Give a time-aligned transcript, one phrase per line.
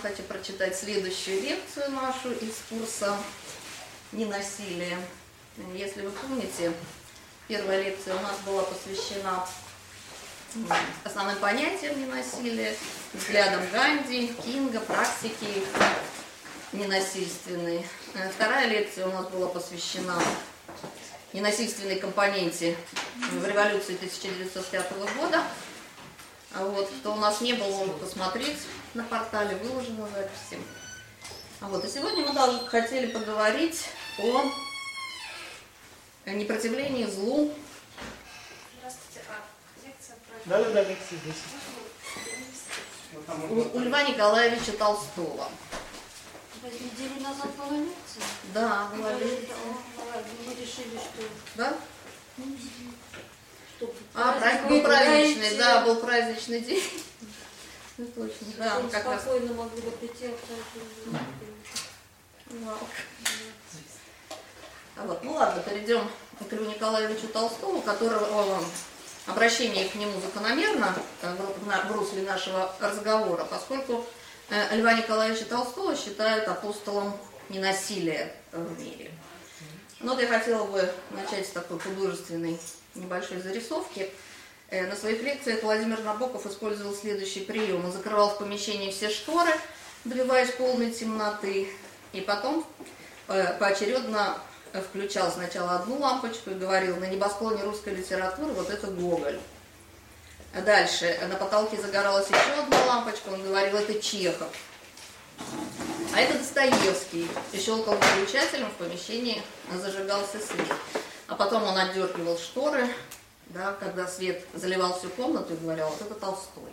[0.00, 3.16] хочу прочитать следующую лекцию нашу из курса
[4.12, 4.98] «Ненасилие».
[5.74, 6.72] Если вы помните,
[7.48, 9.46] первая лекция у нас была посвящена
[11.04, 12.74] основным понятиям ненасилия,
[13.12, 15.64] взглядам Ганди, Кинга, практики
[16.72, 17.84] ненасильственной.
[18.34, 20.18] Вторая лекция у нас была посвящена
[21.32, 22.76] ненасильственной компоненте
[23.32, 25.44] в революции 1905 года.
[26.52, 28.58] А вот, кто у нас не был, может посмотреть
[28.94, 30.58] на портале, выложены записи.
[31.60, 33.84] А вот, и сегодня мы даже хотели поговорить
[34.18, 34.50] о
[36.30, 37.54] непротивлении злу.
[38.78, 39.44] Здравствуйте, а
[39.86, 40.34] лекция про...
[40.46, 41.36] Да, да, да, лекция здесь.
[43.48, 45.48] У, у Льва Николаевича Толстого.
[46.62, 48.22] Неделю назад была лекция.
[48.52, 49.56] Да, была лекция.
[50.46, 51.22] Мы решили, что...
[51.54, 51.74] Да?
[54.14, 56.82] А, праздник был праздничный, да, был праздничный день.
[57.98, 59.20] Ну, точно, да, как раз.
[59.22, 60.30] спокойно могли бы прийти,
[62.66, 62.78] а.
[64.96, 66.08] А вот, ну ладно, перейдем
[66.48, 68.62] к Льву Николаевичу Толстому, которого
[69.26, 74.04] обращение к нему закономерно э, в, на- в русле нашего разговора, поскольку
[74.50, 77.16] э, Льва Николаевича Толстого считают апостолом
[77.48, 79.10] ненасилия в мире.
[80.00, 82.58] Ну вот я хотела бы начать с такой художественной
[83.00, 84.10] небольшой зарисовки.
[84.70, 87.84] Э, На своих лекциях Владимир Набоков использовал следующий прием.
[87.84, 89.52] Он закрывал в помещении все шторы,
[90.04, 91.68] добиваясь полной темноты,
[92.12, 92.66] и потом
[93.28, 94.38] э, поочередно
[94.88, 99.40] включал сначала одну лампочку и говорил, на небосклоне русской литературы вот это Гоголь.
[100.64, 104.48] Дальше на потолке загоралась еще одна лампочка, он говорил, это Чехов.
[106.12, 107.28] А это Достоевский.
[107.52, 110.66] И щелкал выключателем, в помещении зажигался свет.
[111.30, 112.88] А потом он отдергивал шторы,
[113.46, 116.72] да, когда свет заливал всю комнату и говорил, вот это Толстой.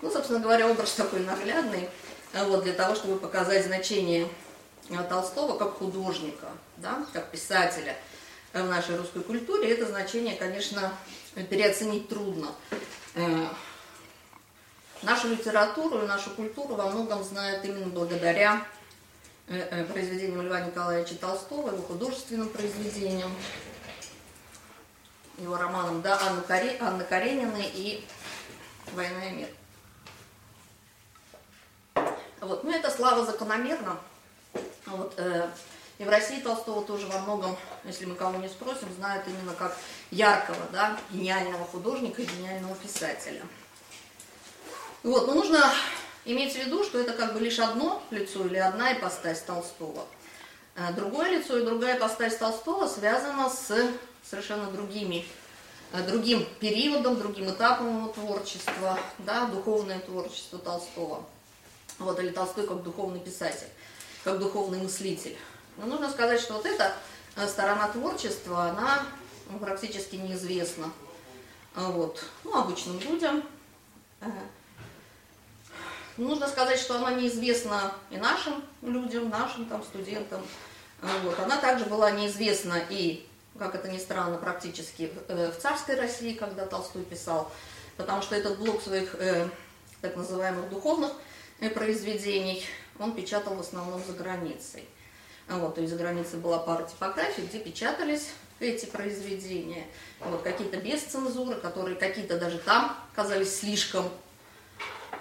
[0.00, 1.90] Ну, собственно говоря, образ такой наглядный,
[2.32, 4.26] э, вот, для того, чтобы показать значение
[4.88, 6.46] э, Толстого как художника,
[6.78, 7.94] да, как писателя
[8.54, 9.74] э, в нашей русской культуре.
[9.74, 10.94] Это значение, конечно,
[11.34, 12.48] переоценить трудно.
[15.02, 18.66] Нашу литературу и нашу культуру во многом знают именно благодаря
[19.50, 23.30] э, э, произведениям Льва Николаевича Толстого, его художественным произведениям,
[25.36, 26.78] его романам да, Анны, Каре...
[26.80, 28.04] Анны Карениной и
[28.92, 29.48] «Война и мир».
[32.40, 32.64] Вот.
[32.64, 33.98] Ну, это слава закономерна.
[34.86, 35.48] Вот, э,
[35.98, 39.76] и в России Толстого тоже во многом, если мы кого не спросим, знают именно как
[40.10, 43.42] яркого, да, гениального художника, гениального писателя.
[45.02, 45.62] Вот, но нужно
[46.24, 50.06] иметь в виду, что это как бы лишь одно лицо или одна ипостась Толстого.
[50.76, 53.90] А Другое лицо и другая ипостась Толстого связана с
[54.28, 55.26] совершенно другими,
[55.92, 61.24] э, другим периодом, другим этапом его творчества, да, духовное творчество Толстого.
[61.98, 63.66] Вот, или Толстой как духовный писатель,
[64.24, 65.36] как духовный мыслитель.
[65.76, 66.94] Но нужно сказать, что вот эта
[67.36, 69.06] э, сторона творчества, она
[69.50, 70.90] ну, практически неизвестна
[71.74, 73.42] вот, ну, обычным людям.
[76.20, 80.42] Э, Нужно сказать, что она неизвестна и нашим людям, нашим там студентам.
[81.02, 81.38] А, Вот.
[81.38, 83.26] Она также была неизвестна и,
[83.58, 87.50] как это ни странно, практически э, в царской России, когда Толстой писал,
[87.96, 89.48] потому что этот блок своих э,
[90.02, 91.12] так называемых духовных
[91.60, 92.64] э, произведений
[92.98, 94.84] он печатал в основном за границей.
[95.48, 98.28] А Вот, то есть за границей была пара типографий, где печатались
[98.60, 99.86] эти произведения.
[100.20, 104.10] Вот, какие-то без цензуры, которые какие-то даже там казались слишком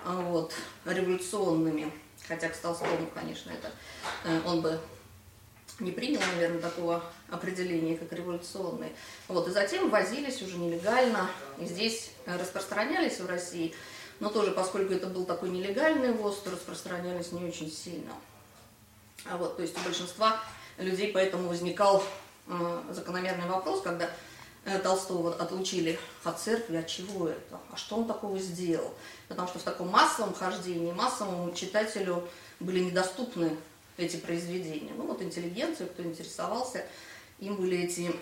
[0.06, 0.54] вот,
[0.86, 1.92] революционными.
[2.28, 3.72] Хотя к Толстому, конечно, это
[4.26, 4.80] э, он бы
[5.80, 8.92] не принял, наверное, такого определения, как революционные.
[9.28, 13.74] Вот, и затем возились уже нелегально, и здесь распространялись в России,
[14.20, 18.12] но тоже, поскольку это был такой нелегальный ввоз, то распространялись не очень сильно.
[19.26, 20.42] А вот, то есть у большинства
[20.78, 22.04] людей поэтому возникал
[22.48, 24.10] э, закономерный вопрос, когда
[24.66, 28.94] э, Толстого отлучили от церкви, от чего это, а что он такого сделал.
[29.30, 32.28] Потому что в таком массовом хождении, массовому читателю
[32.60, 33.56] были недоступны
[33.96, 34.92] эти произведения.
[34.98, 36.86] Ну вот интеллигенция, кто интересовался,
[37.40, 38.14] им были эти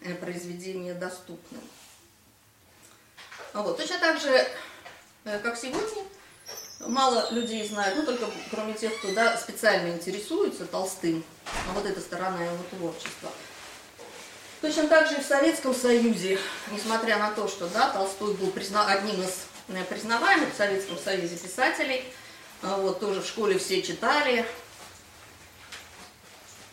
[0.00, 1.58] э, произведения доступны.
[3.52, 3.76] Вот.
[3.76, 4.46] Точно так же,
[5.24, 6.02] э, как сегодня,
[6.80, 11.22] мало людей знают, ну только кроме тех, кто да, специально интересуется Толстым,
[11.68, 13.30] а вот эта сторона его творчества.
[14.62, 16.38] Точно так же и в Советском Союзе,
[16.70, 18.86] несмотря на то, что да, Толстой был призна...
[18.86, 19.46] одним из
[19.88, 22.04] признаваемых в Советском Союзе писателей,
[22.62, 24.44] а вот тоже в школе все читали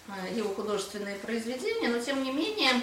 [0.07, 2.81] э, его художественные произведения, но тем не менее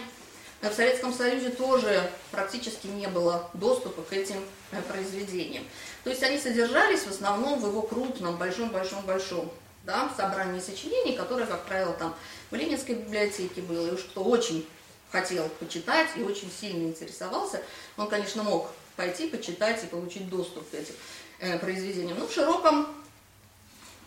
[0.62, 4.43] в Советском Союзе тоже практически не было доступа к этим
[4.73, 5.64] э, произведениям.
[6.05, 9.52] То есть они содержались в основном в его крупном, большом-большом-большом
[9.85, 12.14] да, собрании сочинений, которое, как правило, там
[12.50, 13.88] в Ленинской библиотеке было.
[13.88, 14.67] И уж кто очень
[15.12, 17.62] хотел почитать и очень сильно интересовался,
[17.97, 20.95] он, конечно, мог пойти почитать и получить доступ к этим
[21.39, 22.19] э, произведениям.
[22.19, 22.89] Но в широком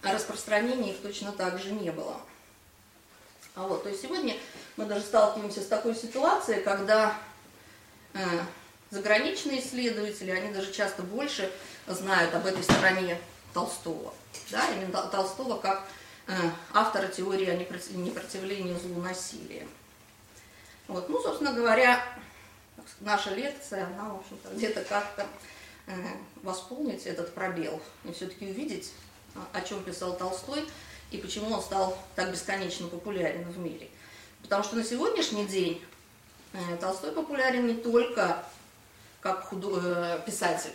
[0.02, 2.20] распространении их точно так же не было.
[3.56, 4.36] А вот, то есть сегодня
[4.78, 7.18] мы даже сталкиваемся с такой ситуацией, когда
[8.14, 8.20] э,
[8.90, 11.52] заграничные исследователи, они даже часто больше
[11.88, 13.20] знают об этой стороне
[13.54, 14.14] Толстого.
[14.52, 15.84] Да, именно Толстого как
[16.28, 16.34] э,
[16.74, 19.68] автора теории о непротивлении злу насилия.
[20.88, 22.04] Вот, ну, собственно говоря,
[23.00, 25.26] наша лекция, она, в общем-то, где-то как-то
[25.88, 25.94] э,
[26.44, 28.92] восполнить этот пробел и все-таки увидеть,
[29.54, 30.66] о чем писал Толстой
[31.12, 33.90] и почему он стал так бесконечно популярен в мире.
[34.42, 35.84] Потому что на сегодняшний день
[36.54, 38.44] э, Толстой популярен не только
[39.22, 39.82] как худо...
[39.84, 40.74] Э, писатель.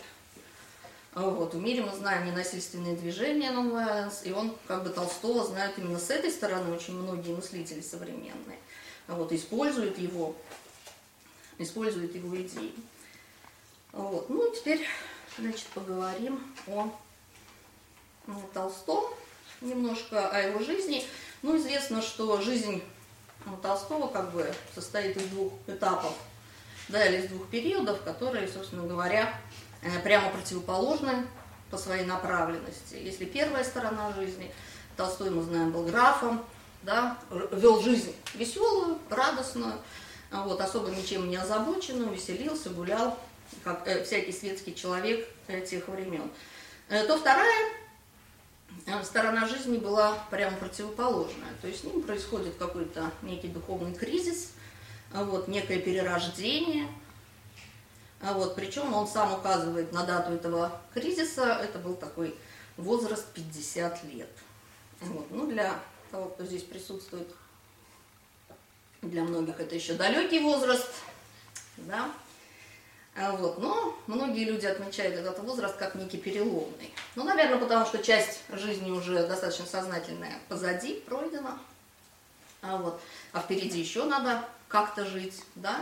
[1.13, 1.53] Вот.
[1.53, 6.09] В мире мы знаем ненасильственные движения non-violence, и он, как бы Толстого, знают именно с
[6.09, 8.59] этой стороны очень многие мыслители современные.
[9.07, 10.35] Вот, используют его,
[11.57, 12.73] используют его идеи.
[13.91, 14.29] Вот.
[14.29, 14.85] Ну, теперь,
[15.37, 16.89] значит, поговорим о,
[18.27, 19.03] о Толстом,
[19.61, 21.05] немножко о его жизни.
[21.41, 22.83] Ну, известно, что жизнь
[23.45, 26.13] у Толстого как бы состоит из двух этапов,
[26.89, 29.39] да, или из двух периодов, которые, собственно говоря,
[29.81, 31.25] э, прямо противоположны
[31.69, 32.95] по своей направленности.
[32.95, 34.51] Если первая сторона жизни,
[34.97, 36.43] Толстой, мы знаем, был графом,
[36.83, 37.17] да,
[37.51, 39.73] вел жизнь веселую, радостную,
[40.43, 43.17] вот, особо ничем не озабоченную, веселился, гулял,
[43.63, 45.27] как э, всякий светский человек
[45.67, 46.29] тех времен.
[46.89, 47.85] Э, то вторая
[48.85, 51.53] Э, сторона жизни была прямо противоположная.
[51.61, 54.51] То есть с ним происходит какой-то некий духовный кризис,
[55.11, 56.87] а вот, некое перерождение.
[58.21, 62.35] А вот, причем он сам указывает на дату этого кризиса, это был такой
[62.77, 64.29] возраст 50 лет.
[65.01, 65.27] Вот.
[65.31, 65.79] Ну, для
[66.11, 67.27] того, кто здесь присутствует,
[69.09, 70.89] для многих это еще далекий возраст,
[71.77, 72.11] да,
[73.15, 73.59] а вот.
[73.59, 76.93] Но многие люди отмечают этот возраст как некий переломный.
[77.15, 81.57] Ну, наверное, потому что часть жизни уже достаточно сознательная позади, пройдена.
[82.61, 82.99] А, вот.
[83.31, 85.81] а впереди еще надо как-то жить, да.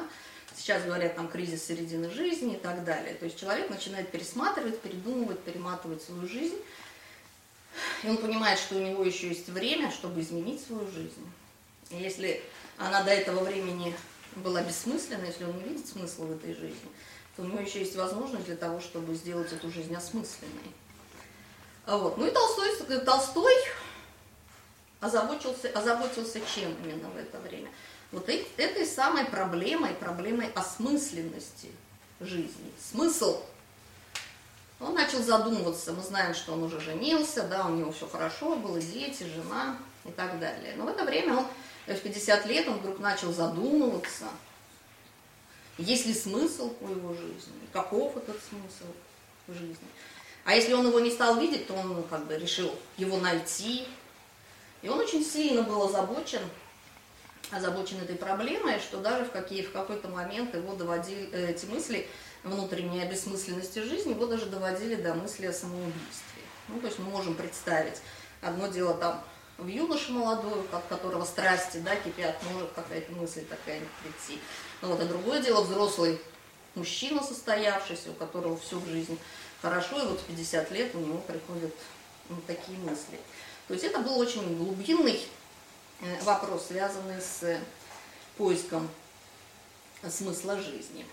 [0.55, 3.15] Сейчас говорят там кризис середины жизни и так далее.
[3.15, 6.57] То есть человек начинает пересматривать, передумывать, перематывать свою жизнь.
[8.03, 11.31] И он понимает, что у него еще есть время, чтобы изменить свою жизнь.
[11.89, 12.43] И если
[12.77, 13.95] она до этого времени
[14.35, 16.89] была бессмысленна, если он не видит смысла в этой жизни,
[17.35, 20.73] то у него еще есть возможность для того, чтобы сделать эту жизнь осмысленной.
[21.85, 22.17] А вот.
[22.17, 23.53] Ну и Толстой, Толстой
[24.99, 27.69] озаботился, озаботился чем именно в это время?
[28.11, 31.71] Вот этой самой проблемой, проблемой осмысленности
[32.19, 32.71] жизни.
[32.79, 33.41] Смысл.
[34.79, 38.79] Он начал задумываться, мы знаем, что он уже женился, да, у него все хорошо, было
[38.79, 40.73] дети, жена и так далее.
[40.75, 41.47] Но в это время он,
[41.87, 44.25] в 50 лет, он вдруг начал задумываться–
[45.77, 47.67] есть ли смысл у его жизни?
[47.71, 48.91] Каков этот смысл
[49.47, 49.87] в жизни?
[50.45, 53.87] А если он его не стал видеть, то он ну, как бы решил его найти.
[54.81, 56.41] И он очень сильно был озабочен,
[57.49, 62.07] озабочен этой проблемой, что даже в, какие, в какой-то момент его доводили эти мысли
[62.43, 66.43] внутренней бессмысленности жизни, его даже доводили до мысли о самоубийстве.
[66.67, 68.01] Ну, то есть мы можем представить,
[68.41, 69.23] одно дело там
[69.57, 74.41] в юноше молодой, от которого страсти да, кипят, может какая-то мысль такая прийти.
[74.81, 76.19] Ну, вот, а другое дело взрослый
[76.75, 79.17] мужчина состоявшийся, у которого всю жизнь
[79.61, 81.73] хорошо, и вот в 50 лет у него приходят
[82.29, 83.19] ну, такие мысли.
[83.67, 85.21] То есть это был очень глубинный
[86.01, 87.59] э, вопрос, связанный с
[88.37, 88.89] поиском
[90.09, 91.05] смысла жизни.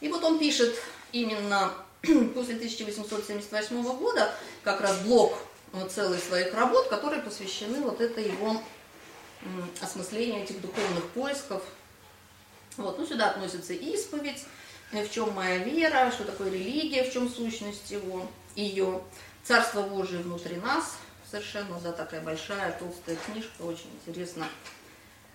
[0.00, 0.74] И вот он пишет
[1.12, 5.38] именно после 1878 года как раз блок
[5.72, 8.60] э, целых своих работ, которые посвящены вот это его
[9.80, 11.62] осмыслению этих духовных поисков.
[12.76, 14.44] Вот, ну, сюда относится исповедь,
[14.92, 19.02] э, в чем моя вера, что такое религия, в чем сущность его, ее,
[19.44, 20.96] Царство Божие внутри нас,
[21.30, 24.46] совершенно, да, такая большая, толстая книжка, очень интересно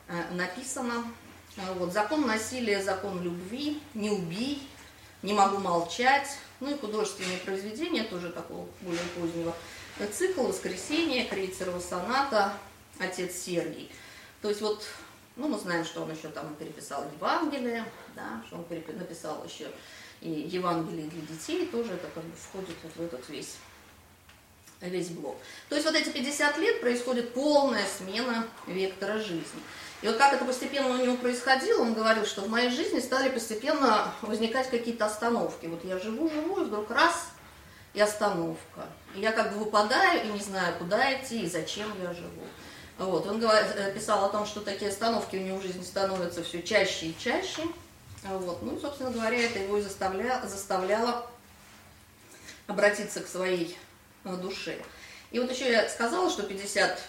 [0.07, 1.03] э, написана.
[1.75, 4.67] Вот, закон насилия, закон любви, не убий,
[5.21, 6.27] не могу молчать,
[6.59, 9.55] ну и художественные произведения, тоже такого более позднего
[9.99, 12.53] э, цикла, воскресенье, Крейцерова соната,
[12.99, 13.91] отец Сергий.
[14.41, 14.83] То есть вот,
[15.35, 17.85] ну мы знаем, что он еще там переписал Евангелие,
[18.15, 19.67] да, что он перепи- написал еще
[20.21, 23.55] и Евангелие для детей, тоже это как бы входит вот в этот весь
[24.81, 25.37] весь блок.
[25.69, 29.61] То есть вот эти 50 лет происходит полная смена вектора жизни.
[30.01, 33.29] И вот как это постепенно у него происходило, он говорил, что в моей жизни стали
[33.29, 35.67] постепенно возникать какие-то остановки.
[35.67, 37.29] Вот я живу-живу, и вдруг раз,
[37.93, 38.87] и остановка.
[39.15, 42.43] Я как бы выпадаю и не знаю, куда идти и зачем я живу.
[42.97, 43.25] Вот.
[43.27, 47.07] Он э, писал о том, что такие остановки у него в жизни становятся все чаще
[47.07, 47.63] и чаще.
[48.23, 48.61] Вот.
[48.61, 51.27] Ну собственно говоря, это его и заставля, заставляло
[52.67, 53.77] обратиться к своей
[54.23, 54.77] э, душе.
[55.31, 57.01] И вот еще я сказала, что 50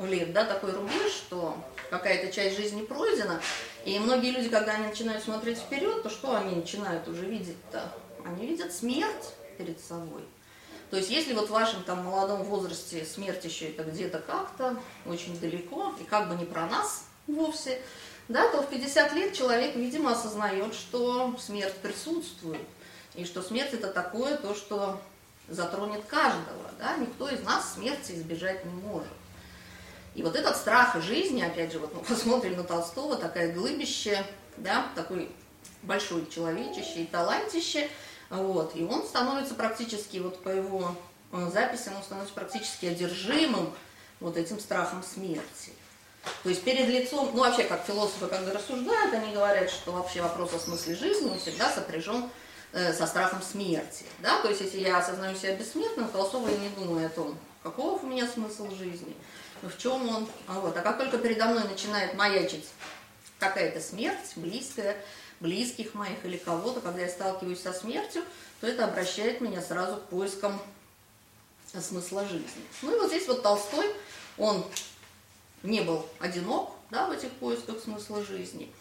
[0.00, 1.56] лет, да, такой рубеж, что
[1.90, 3.40] какая-то часть жизни пройдена,
[3.84, 7.92] и многие люди, когда они начинают смотреть вперед, то что они начинают уже видеть-то?
[8.24, 10.22] Они видят смерть перед собой.
[10.90, 15.38] То есть если вот в вашем там молодом возрасте смерть еще это где-то как-то, очень
[15.40, 17.80] далеко, и как бы не про нас вовсе,
[18.28, 22.66] да, то в 50 лет человек, видимо, осознает, что смерть присутствует,
[23.14, 25.00] и что смерть это такое, то, что
[25.48, 29.08] затронет каждого, да, никто из нас смерти избежать не может.
[30.14, 34.24] И вот этот страх жизни, опять же, вот мы посмотрим на Толстого, такая глыбище,
[34.56, 35.30] да, такой
[35.82, 37.88] большой человечище и талантище,
[38.30, 40.94] вот, и он становится практически, вот по его
[41.32, 43.72] э, записям, он становится практически одержимым
[44.20, 45.72] вот этим страхом смерти.
[46.42, 50.52] То есть перед лицом, ну вообще как философы, когда рассуждают, они говорят, что вообще вопрос
[50.54, 52.28] о смысле жизни, всегда сопряжен
[52.72, 54.04] э, со страхом смерти.
[54.18, 54.40] Да?
[54.40, 58.02] То есть если я осознаю себя бессмертным, то особо и не думаю о том, каков
[58.02, 59.14] у меня смысл жизни,
[59.62, 60.28] в чем он.
[60.48, 60.76] А, вот.
[60.76, 62.66] а как только передо мной начинает маячить
[63.38, 64.96] какая-то смерть, близкая,
[65.40, 68.22] близких моих или кого-то, когда я сталкиваюсь со смертью,
[68.60, 70.60] то это обращает меня сразу к поискам
[71.80, 72.48] смысла жизни.
[72.82, 73.86] Ну и вот здесь вот Толстой,
[74.38, 74.64] он
[75.62, 78.72] не был одинок да, в этих поисках смысла жизни.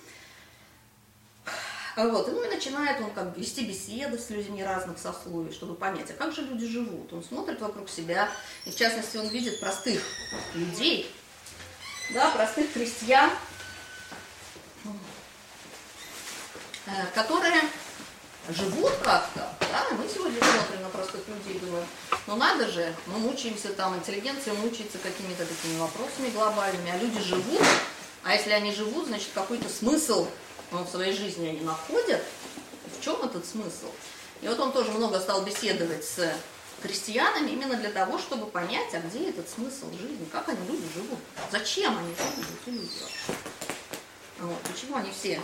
[1.95, 6.11] Вот, ну и начинает он как бы вести беседы с людьми разных сословий, чтобы понять,
[6.11, 7.13] а как же люди живут.
[7.13, 8.29] Он смотрит вокруг себя,
[8.65, 10.03] и в частности он видит простых
[10.53, 11.09] людей,
[12.13, 13.31] да, простых крестьян,
[14.83, 14.87] э,
[17.13, 17.61] которые
[18.49, 21.85] живут как-то, да, мы сегодня смотрим на простых людей и думаем,
[22.27, 27.61] ну надо же, мы мучаемся там, интеллигенция мучается какими-то такими вопросами глобальными, а люди живут,
[28.23, 30.27] а если они живут, значит какой-то смысл
[30.71, 32.21] ну, в своей жизни они находят,
[32.97, 33.87] в чем этот смысл?
[34.41, 36.31] И вот он тоже много стал беседовать с
[36.81, 41.19] крестьянами именно для того, чтобы понять, а где этот смысл жизни, как они люди живут,
[41.51, 42.89] зачем они живут, эти люди.
[44.39, 45.41] Вот, почему они все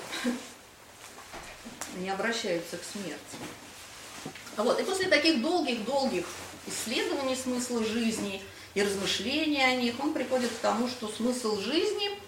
[1.98, 3.38] не обращаются к смерти.
[4.58, 4.80] Вот.
[4.80, 6.26] И после таких долгих-долгих
[6.68, 8.42] исследований смысла жизни
[8.74, 12.10] и размышления о них, он приходит к тому, что смысл жизни–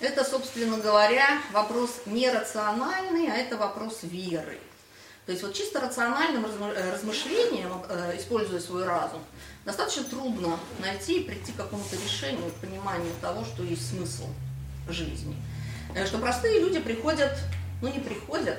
[0.00, 4.58] это, собственно говоря, вопрос не рациональный, а это вопрос веры.
[5.24, 9.20] То есть вот чисто рациональным размышлением, э, используя свой разум,
[9.64, 14.28] достаточно трудно найти и прийти к какому-то решению, к пониманию того, что есть смысл
[14.88, 15.34] жизни.
[15.94, 17.36] Э, Что простые люди приходят,
[17.80, 18.58] ну не приходят,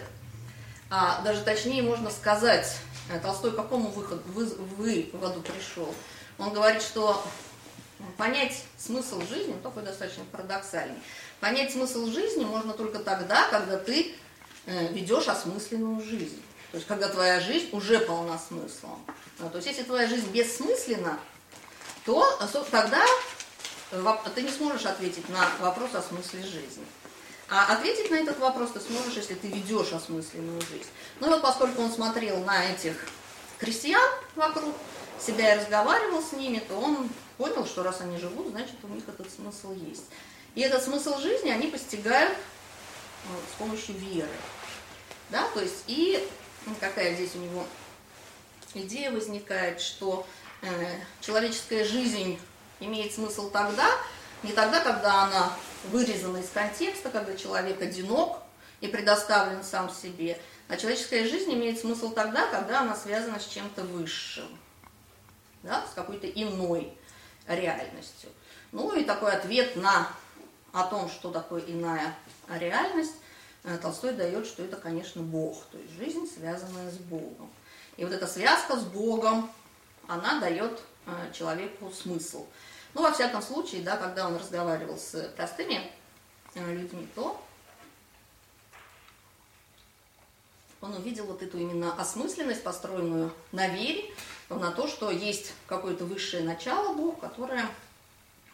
[0.90, 2.78] а даже точнее можно сказать,
[3.10, 4.46] э, Толстой к какому выходу, вы,
[4.78, 5.94] выводу пришел?
[6.38, 7.24] Он говорит, что
[8.18, 10.98] понять смысл жизни, он такой достаточно парадоксальный,
[11.40, 14.16] понять смысл жизни можно только тогда, когда ты
[14.66, 16.42] э, ведешь осмысленную жизнь.
[16.72, 19.04] То есть, когда твоя жизнь уже полна смыслом.
[19.40, 21.18] А, то есть, если твоя жизнь бессмысленна,
[22.06, 22.26] то
[22.72, 23.04] тогда
[24.36, 26.86] ты не сможешь ответить на вопрос о смысле жизни.
[27.50, 30.90] А ответить на этот вопрос ты сможешь, если ты ведешь осмысленную жизнь.
[31.20, 33.08] Ну и вот поскольку он смотрел на этих
[33.58, 34.76] крестьян вокруг
[35.20, 39.04] себя и разговаривал с ними, то он понял, что раз они живут, значит у них
[39.08, 40.06] этот смысл есть.
[40.56, 42.38] И этот смысл жизни они постигают
[43.30, 44.30] вот, с помощью веры.
[45.30, 46.28] Да, то есть и
[46.66, 47.66] ну, какая здесь у него
[48.74, 50.26] идея возникает, что
[50.62, 50.68] э,
[51.22, 52.40] человеческая жизнь
[52.80, 53.90] имеет смысл тогда,
[54.44, 55.54] не тогда, когда она
[55.88, 58.40] вырезана из контекста, когда человек одинок
[58.82, 63.84] и предоставлен сам себе, а человеческая жизнь имеет смысл тогда, когда она связана с чем-то
[63.84, 64.48] высшим,
[65.64, 66.94] да, с какой-то иной
[67.48, 68.30] реальностью.
[68.72, 70.10] Ну и такой ответ на
[70.74, 72.14] о том, что такое иная
[72.50, 73.14] реальность,
[73.82, 77.50] Толстой дает, что это, конечно, Бог, то есть жизнь, связанная с Богом.
[77.98, 79.52] И вот эта связка с Богом,
[80.08, 82.46] она дает э, человеку смысл.
[82.98, 85.80] Ну, во всяком случае, да, когда он разговаривал с простыми
[86.56, 87.40] э, людьми, то
[90.82, 94.06] он увидел вот эту именно осмысленность, построенную на вере,
[94.50, 97.70] на то, что есть какое-то высшее начало Бог, которое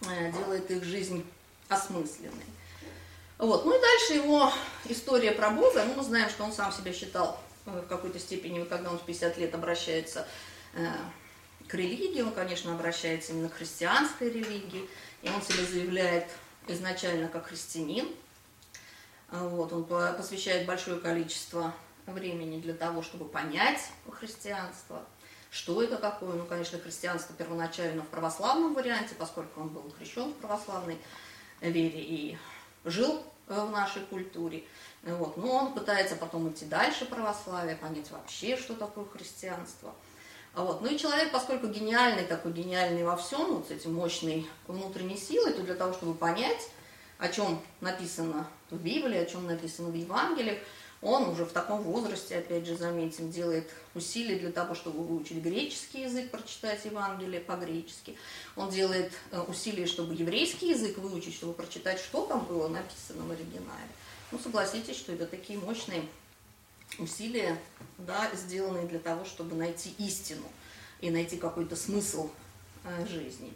[0.09, 1.25] э, делает их жизнь
[1.69, 2.43] осмысленной.
[3.37, 3.63] Вот.
[3.63, 4.51] Ну и дальше его
[4.89, 5.85] история про Бога.
[5.85, 9.03] Ну, мы знаем, что он сам себя считал э, в какой-то степени, когда он в
[9.03, 10.27] 50 лет обращается
[11.67, 14.89] к религии, он, конечно, обращается именно к христианской религии,
[15.21, 16.29] и он себя заявляет
[16.67, 18.07] изначально как христианин.
[19.29, 21.73] Вот, он посвящает большое количество
[22.05, 23.79] времени для того, чтобы понять
[24.11, 25.05] христианство,
[25.49, 26.33] что это такое.
[26.33, 30.97] Ну, конечно, христианство первоначально в православном варианте, поскольку он был крещен в православной
[31.61, 32.37] вере и
[32.85, 34.63] жил э, в нашей культуре.
[35.03, 35.37] Вот.
[35.37, 39.93] Но он пытается потом идти дальше православия, понять вообще, что такое христианство.
[40.55, 40.81] Вот.
[40.81, 45.53] Ну и человек, поскольку гениальный, такой гениальный во всем, вот с этим мощной внутренней силой,
[45.53, 46.69] то для того, чтобы понять,
[47.17, 50.59] о чем написано в Библии, о чем написано в Евангелиях,
[51.01, 56.03] он уже в таком возрасте, опять же, заметим, делает усилия для того, чтобы выучить греческий
[56.03, 58.15] язык, прочитать Евангелие по-гречески.
[58.55, 63.31] Он делает э, усилия, чтобы еврейский язык выучить, чтобы прочитать, что там было написано в
[63.31, 63.89] оригинале.
[64.31, 66.03] Ну, согласитесь, что это такие мощные
[66.99, 67.59] усилия,
[67.97, 70.45] да, сделанные для того, чтобы найти истину
[70.99, 72.29] и найти какой-то смысл
[72.83, 73.53] э, жизни.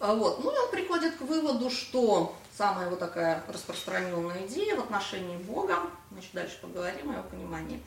[0.00, 0.44] А вот.
[0.44, 5.78] Ну и он приходит к выводу, что самая вот такая распространенная идея в отношении Бога,
[6.16, 7.82] еще дальше поговорим о его понимании,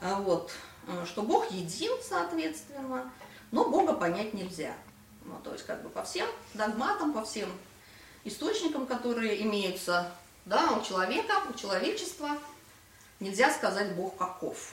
[0.00, 0.52] а вот,
[0.88, 3.10] э, что Бог един, соответственно,
[3.50, 4.74] но Бога понять нельзя.
[5.24, 7.48] Ну, то есть как бы по всем догматам, по всем
[8.24, 10.12] источникам, которые имеются
[10.44, 12.30] да, у человека, у человечества,
[13.20, 14.72] нельзя сказать Бог каков.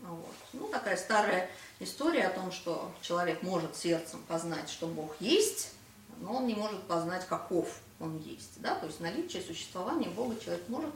[0.00, 0.34] Вот.
[0.52, 5.72] Ну, такая старая история о том, что человек может сердцем познать, что Бог есть,
[6.20, 7.68] но он не может познать, каков
[8.00, 8.60] он есть.
[8.60, 8.74] Да?
[8.74, 10.90] То есть наличие существования Бога человек может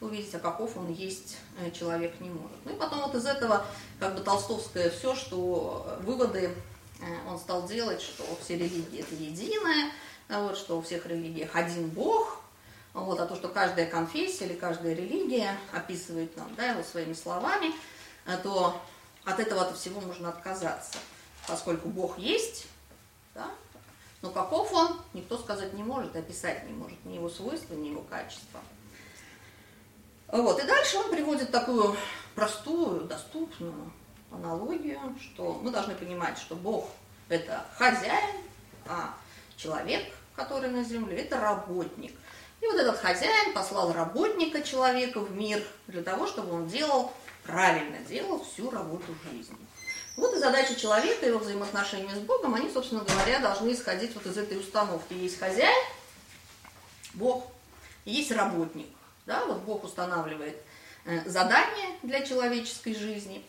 [0.00, 2.56] увидеть, а каков он есть, э, человек не может.
[2.64, 3.66] Ну и потом вот из этого
[3.98, 6.54] как бы толстовское все, что э, выводы
[7.00, 9.92] э, он стал делать, что все религии это единое,
[10.28, 12.39] вот, что у всех религиях один Бог,
[12.92, 17.72] вот, а то, что каждая конфессия или каждая религия описывает нам да, его своими словами,
[18.42, 18.80] то
[19.24, 20.98] от этого-то всего можно отказаться,
[21.46, 22.66] поскольку Бог есть,
[23.34, 23.50] да,
[24.22, 28.02] но каков он, никто сказать не может, описать не может, ни его свойства, ни его
[28.02, 28.60] качества.
[30.28, 30.62] Вот.
[30.62, 31.96] И дальше он приводит такую
[32.34, 33.92] простую, доступную
[34.30, 36.88] аналогию, что мы должны понимать, что Бог–
[37.28, 38.36] это хозяин,
[38.86, 39.14] а
[39.56, 42.16] человек, который на земле, это работник.
[42.60, 47.12] И вот этот хозяин послал работника человека в мир для того, чтобы он делал,
[47.44, 49.56] правильно делал всю работу жизни.
[50.16, 54.36] Вот и задача человека, его взаимоотношения с Богом, они, собственно говоря, должны исходить вот из
[54.36, 55.14] этой установки.
[55.14, 55.86] Есть хозяин,
[57.14, 57.46] Бог,
[58.04, 58.88] есть работник.
[59.24, 59.46] Да?
[59.46, 60.56] Вот Бог устанавливает
[61.06, 63.44] э, задание для человеческой жизни.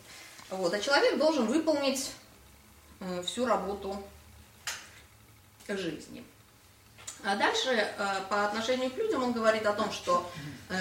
[0.50, 2.12] Вот, а человек должен выполнить
[3.00, 4.02] э, всю работу
[5.68, 6.24] жизни.
[7.24, 7.88] А дальше э,
[8.30, 10.30] по отношению к людям он говорит о том, что,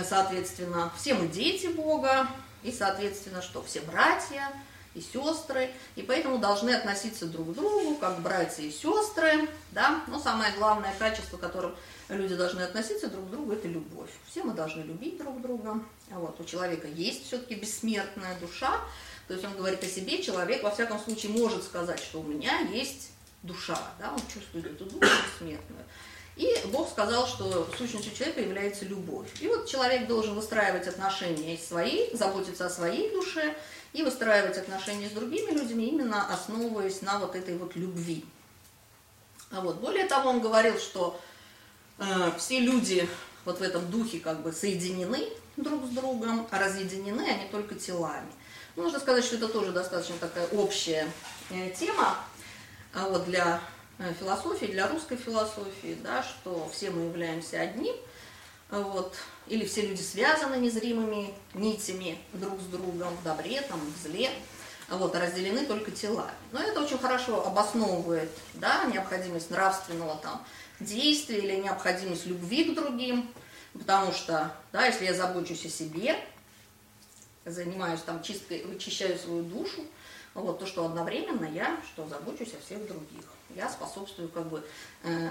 [0.08, 2.28] соответственно, все мы дети Бога,
[2.62, 4.50] и, соответственно, что все братья,
[4.94, 10.18] и сестры, и поэтому должны относиться друг к другу, как братья и сестры, да, но
[10.18, 11.76] самое главное качество, которым
[12.08, 14.10] люди должны относиться друг к другу, это любовь.
[14.28, 18.80] Все мы должны любить друг друга, а вот у человека есть все-таки бессмертная душа,
[19.28, 22.58] то есть он говорит о себе, человек во всяком случае может сказать, что у меня
[22.72, 23.12] есть
[23.44, 25.84] душа, да, он чувствует эту душу бессмертную.
[26.36, 29.28] И Бог сказал, что сущностью человека является любовь.
[29.40, 33.54] И вот человек должен выстраивать отношения свои, заботиться о своей душе,
[33.92, 38.24] и выстраивать отношения с другими людьми, именно основываясь на вот этой вот любви.
[39.50, 41.20] А вот, более того, он говорил, что
[41.98, 42.04] э,
[42.38, 43.08] все люди
[43.44, 48.30] вот в этом духе как бы соединены друг с другом, а разъединены они только телами.
[48.76, 51.10] Ну, нужно сказать, что это тоже достаточно такая общая
[51.50, 52.16] э, тема
[52.92, 53.60] а вот, для
[54.18, 57.94] философии, для русской философии, да, что все мы являемся одним–
[58.70, 59.16] вот,
[59.48, 64.30] или все люди связаны незримыми нитями друг с другом в добре, там, в зле,
[64.88, 66.30] вот, разделены только телами.
[66.52, 70.44] Но это очень хорошо обосновывает да, необходимость нравственного там,
[70.78, 73.28] действия или необходимость любви к другим,
[73.72, 76.16] потому что, да, если я забочусь о себе,
[77.44, 79.84] занимаюсь там чисткой, вычищаю свою душу,
[80.34, 83.24] вот, то что одновременно я что забочусь о всех других.
[83.54, 84.64] Я способствую как бы
[85.04, 85.30] э,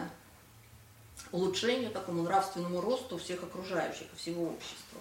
[1.32, 5.00] улучшению, такому нравственному росту всех окружающих, всего общества.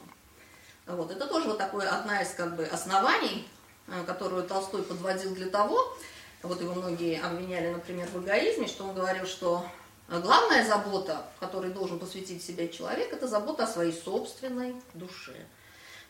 [0.87, 1.11] Вот.
[1.11, 3.47] Это тоже вот такое одна из как бы, оснований,
[3.89, 5.97] э, которую Толстой подводил для того,
[6.43, 9.67] вот его многие обвиняли, например, в эгоизме, что он говорил, что
[10.09, 15.35] главная забота, которой должен посвятить себя человек, это забота о своей собственной душе.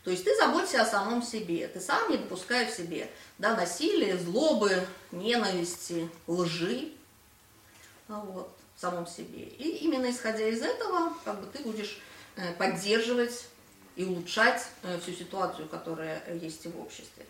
[0.05, 4.17] То есть ты заботишься о самом себе, ты сам не допускай в себе да, насилия,
[4.17, 6.93] злобы, ненависти, лжи
[8.09, 9.43] вот, в самом себе.
[9.43, 12.01] И именно исходя из этого, как бы ты будешь
[12.37, 13.47] э, поддерживать
[13.97, 17.27] и улучшать э, всю ситуацию, которая есть в обществе.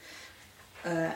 [0.84, 1.12] Э,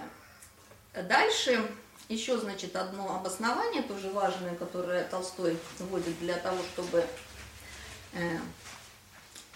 [0.94, 1.64] дальше
[2.08, 7.06] еще, значит, одно обоснование, тоже важное, которое Толстой вводит для того, чтобы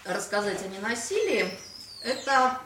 [0.03, 1.47] рассказать о ненасилии,
[2.01, 2.59] это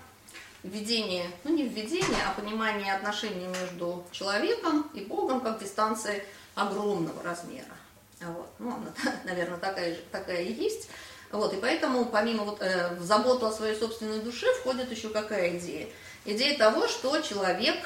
[0.64, 6.24] введение, ну не введение, а понимание отношений между человеком и Богом как дистанции
[6.56, 7.76] огромного размера.
[8.22, 8.50] Вот.
[8.60, 10.90] Ну, она, наверное, такая, же, такая и есть.
[11.32, 15.58] Вот, и поэтому помимо вот, э, в заботу о своей собственной душе входит еще какая
[15.58, 15.88] идея?
[16.26, 17.78] Идея того, что человек,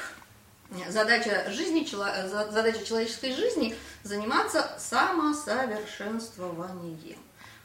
[0.88, 1.86] задача, жизни,
[2.50, 7.18] задача человеческой жизни заниматься самосовершенствованием.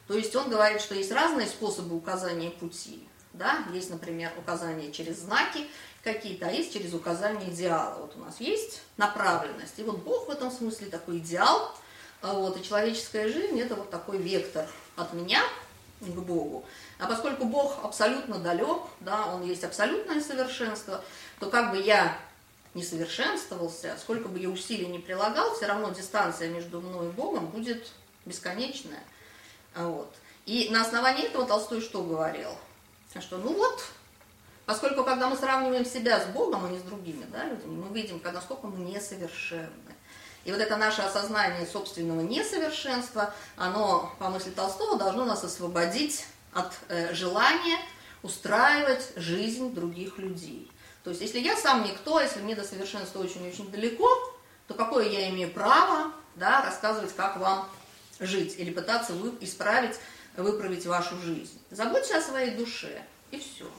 [0.06, 3.08] То есть он говорит, что есть разные способы указания пути.
[3.32, 3.64] Да?
[3.72, 5.66] Есть, например, указания через знаки
[6.02, 8.00] какие-то, а есть через указание идеала.
[8.00, 9.78] Вот у нас есть направленность.
[9.78, 11.74] И вот Бог в этом смысле такой идеал,
[12.20, 15.42] а вот, и человеческая жизнь это вот такой вектор от меня
[16.00, 16.64] к Богу.
[16.98, 21.04] А поскольку Бог абсолютно далек, да, Он есть абсолютное совершенство,
[21.38, 22.16] то как бы я
[22.74, 27.46] не совершенствовался, сколько бы я усилий не прилагал, все равно дистанция между мной и Богом
[27.46, 27.88] будет
[28.24, 29.02] бесконечная.
[29.74, 30.12] Вот.
[30.46, 32.50] И на основании этого Толстой что говорил?
[33.20, 33.84] Что ну вот,
[34.72, 38.22] поскольку когда мы сравниваем себя с Богом, а не с другими да, людьми, мы видим,
[38.24, 39.68] насколько мы несовершенны.
[40.46, 46.72] И вот это наше осознание собственного несовершенства, оно, по мысли Толстого, должно нас освободить от
[46.88, 47.76] э, желания
[48.22, 50.72] устраивать жизнь других людей.
[51.04, 54.08] То есть, если я сам никто, если мне до совершенства очень-очень далеко,
[54.68, 57.68] то какое я имею право да, рассказывать, как вам
[58.20, 59.96] жить, или пытаться вы, исправить
[60.34, 61.60] выправить вашу жизнь.
[61.70, 63.70] Заботьтесь о своей душе, и все.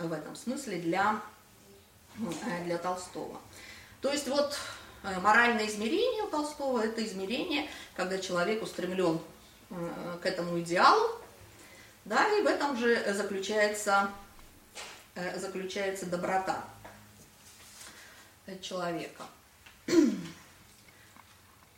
[0.00, 1.20] В этом смысле для,
[2.18, 3.38] э, для Толстого.
[4.00, 4.58] То есть вот
[5.02, 9.20] э, моральное измерение у Толстого– это измерение, когда человек устремлен
[9.68, 11.20] э, к этому идеалу,
[12.06, 14.10] да, и в этом же заключается,
[15.36, 16.64] заключается доброта
[18.62, 19.24] человека.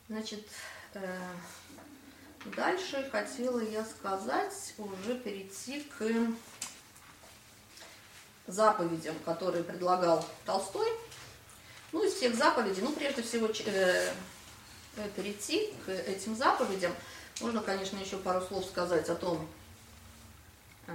[0.08, 0.46] Значит,
[2.56, 6.02] Дальше хотела я сказать, уже перейти к
[8.46, 10.88] заповедям, которые предлагал Толстой.
[11.92, 14.12] Ну, из всех заповедей, ну, прежде всего, э,
[14.96, 16.92] э, перейти к этим заповедям,
[17.40, 19.46] можно, конечно, еще пару слов сказать о том,
[20.86, 20.92] э,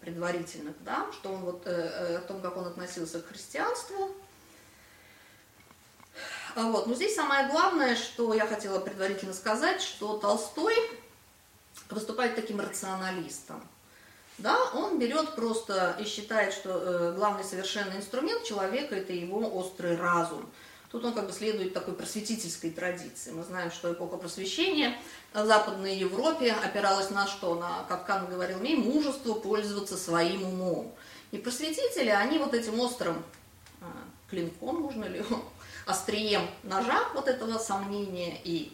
[0.00, 4.14] предварительных, да, что он вот, э, о том, как он относился к христианству,
[6.54, 6.86] а вот.
[6.86, 10.74] Но здесь самое главное, что я хотела предварительно сказать, что Толстой
[11.90, 13.62] выступает таким рационалистом.
[14.38, 19.96] Да, он берет просто и считает, что э, главный совершенный инструмент человека– это его острый
[19.96, 20.48] разум.
[20.92, 23.32] Тут он как бы следует такой просветительской традиции.
[23.32, 24.96] Мы знаем, что эпоха просвещения
[25.34, 27.56] в Западной Европе опиралась на что?
[27.56, 30.94] На, как Кан говорил мне, мужество пользоваться своим умом.
[31.32, 33.22] И просветители, они вот этим острым
[33.80, 33.84] э,
[34.30, 35.22] клинком, можно ли
[35.86, 38.72] острием ножа вот этого сомнения и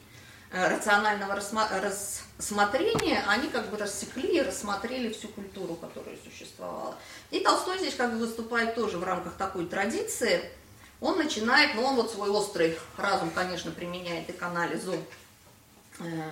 [0.55, 6.97] рационального рассмотрения, они как бы рассекли и рассмотрели всю культуру, которая существовала.
[7.31, 10.49] И Толстой здесь как бы выступает тоже в рамках такой традиции.
[11.01, 14.95] Он начинает, ну он вот свой острый разум, конечно, применяет и к анализу
[15.99, 16.31] э,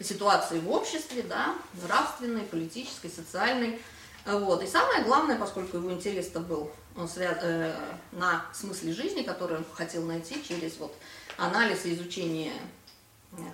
[0.00, 1.54] ситуации в обществе, да,
[1.84, 3.80] нравственной, политической, социальной.
[4.26, 4.62] Вот.
[4.62, 7.38] И самое главное, поскольку его интерес-то был он связ...
[7.40, 7.74] э,
[8.12, 10.94] на смысле жизни, который он хотел найти через вот,
[11.36, 12.79] анализ и изучение э,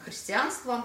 [0.05, 0.85] христианства,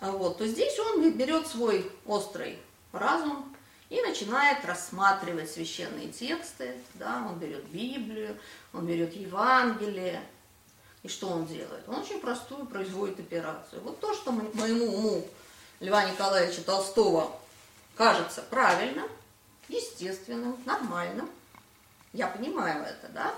[0.00, 2.58] вот, то здесь он берет свой острый
[2.92, 3.54] разум
[3.88, 8.38] и начинает рассматривать священные тексты, да, он берет Библию,
[8.72, 10.22] он берет Евангелие,
[11.02, 11.88] и что он делает?
[11.88, 13.80] Он очень простую производит операцию.
[13.82, 15.26] Вот то, что моему уму
[15.80, 17.34] Льва Николаевича Толстого
[17.96, 19.08] кажется правильным,
[19.68, 21.28] естественным, нормальным,
[22.12, 23.34] я понимаю это, да,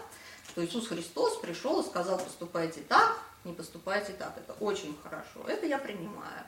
[0.48, 4.32] что Иисус Христос пришел и сказал, поступайте так, не поступайте так.
[4.36, 6.44] Это очень хорошо, это я принимаю.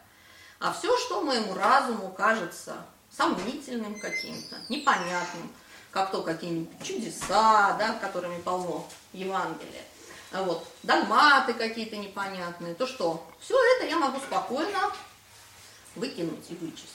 [0.61, 2.77] А все, что моему разуму кажется
[3.11, 5.51] сомнительным каким-то, непонятным,
[5.91, 9.83] как то какие-нибудь чудеса, да, которыми полно Евангелие,
[10.33, 13.25] вот, догматы какие-то непонятные, то что?
[13.41, 14.93] Все это я могу спокойно
[15.95, 16.91] выкинуть и вычистить.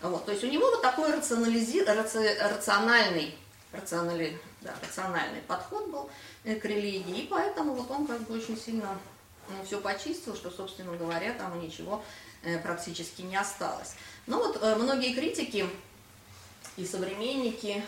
[0.00, 1.84] Вот, то есть у него вот такой рационализи...
[1.84, 2.36] раци...
[2.40, 3.36] рациональный
[3.72, 6.10] рациональный, да, рациональный подход был
[6.44, 8.98] э, к религии, и поэтому вот он как бы очень сильно
[9.48, 12.02] ну, все почистил, что, собственно говоря, там ничего
[12.42, 13.94] э, практически не осталось.
[14.26, 15.68] Но вот э, многие критики
[16.76, 17.82] и современники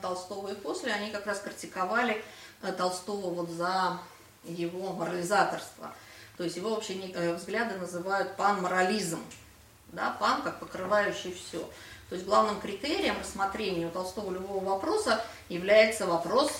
[0.00, 2.24] Толстого и после, они как раз критиковали
[2.78, 3.98] Толстого вот за
[4.44, 5.92] его морализаторство.
[6.36, 6.94] То есть его вообще
[7.34, 9.22] взгляды называют пан-морализм.
[9.92, 11.68] Да, пан как покрывающий все.
[12.08, 16.52] То есть главным критерием рассмотрения у Толстого любого вопроса является вопрос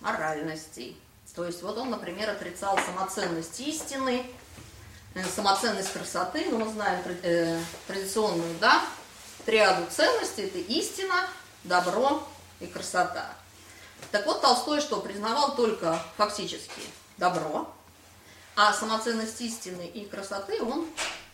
[0.00, 0.96] моральности.
[1.34, 4.24] То есть вот он, например, отрицал самоценность истины,
[5.14, 8.82] э, самоценность красоты, но мы знаем э, традиционную, да,
[9.44, 11.28] триаду ценностей, это истина,
[11.64, 12.26] добро
[12.60, 13.34] и красота.
[14.12, 16.80] Так вот, Толстой что, признавал только фактически
[17.18, 17.68] добро,
[18.54, 20.86] а самоценность истины и красоты он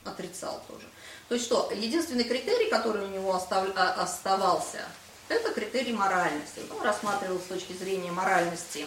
[0.04, 0.86] отрицал тоже.
[1.28, 3.68] То есть что, единственный критерий, который у него остав...
[3.76, 4.84] А, оставался,
[5.28, 6.60] это критерий моральности.
[6.70, 8.86] Он рассматривал с точки зрения моральности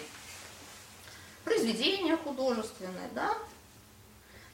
[1.44, 3.38] произведения художественное, да,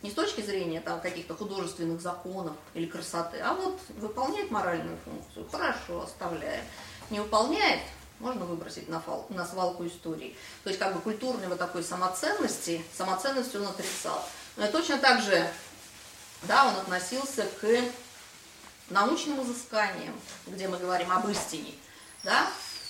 [0.03, 5.47] не с точки зрения там каких-то художественных законов или красоты, а вот выполняет моральную функцию,
[5.51, 6.65] хорошо, оставляем.
[7.09, 7.81] Не выполняет,
[8.19, 10.35] можно выбросить на, фал, на свалку истории.
[10.63, 14.23] То есть как бы культурной вот такой самоценности, самоценность он отрицал.
[14.57, 15.47] Но точно так же,
[16.43, 17.67] да, он относился к
[18.89, 21.73] научным изысканиям, где мы говорим об истине,
[22.23, 22.47] да,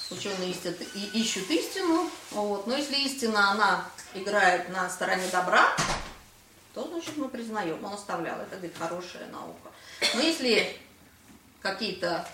[0.09, 0.81] ученые ищут,
[1.13, 2.67] ищут истину, вот.
[2.67, 5.75] но если истина, она играет на стороне добра,
[6.73, 9.71] то, значит, мы признаем, он оставлял, это, говорит, хорошая наука.
[10.13, 10.77] Но если
[11.61, 12.27] какие-то,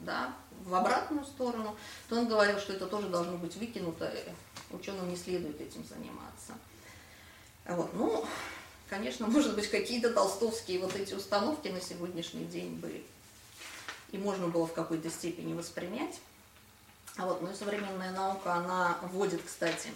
[0.00, 0.34] да,
[0.64, 1.76] в обратную сторону,
[2.08, 4.12] то он говорил, что это тоже должно быть выкинуто,
[4.70, 6.54] ученым не следует этим заниматься.
[7.66, 8.26] Вот, ну,
[8.94, 13.04] конечно, может быть, какие-то толстовские вот эти установки на сегодняшний день были.
[14.12, 16.20] И можно было в какой-то степени воспринять.
[17.16, 19.88] А вот, ну и современная наука, она вводит, кстати,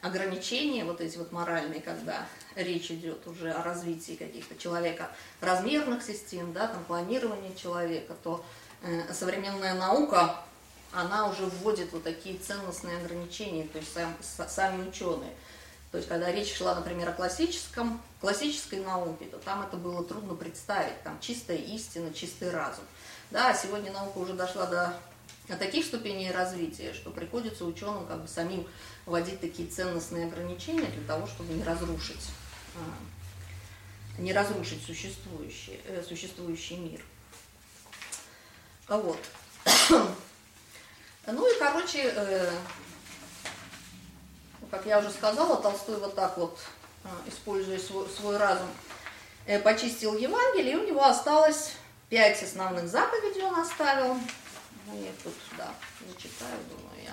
[0.00, 6.52] ограничения, вот эти вот моральные, когда речь идет уже о развитии каких-то человека размерных систем,
[6.52, 8.44] да, там планирования человека, то
[8.82, 10.36] э, современная наука,
[10.92, 14.14] она уже вводит вот такие ценностные ограничения, то есть сам,
[14.48, 15.32] сами ученые.
[15.90, 20.34] То есть, когда речь шла, например, о классическом, классической науке, то там это было трудно
[20.34, 22.84] представить, там чистая истина, чистый разум.
[23.30, 24.94] Да, сегодня наука уже дошла до
[25.56, 28.68] таких ступеней развития, что приходится ученым как бы самим
[29.04, 32.30] вводить такие ценностные ограничения для того, чтобы не разрушить,
[32.76, 37.00] а, не разрушить существующий, э, существующий мир.
[38.88, 39.18] Вот.
[41.26, 42.50] Ну и, короче, э,
[44.70, 46.58] как я уже сказала, Толстой вот так вот,
[47.04, 48.68] а, используя свой, свой разум,
[49.46, 51.72] э, почистил Евангелие, и у него осталось
[52.08, 54.14] пять основных заповедей он оставил.
[54.86, 55.72] Ну, я тут, да,
[56.06, 57.12] зачитаю, думаю я.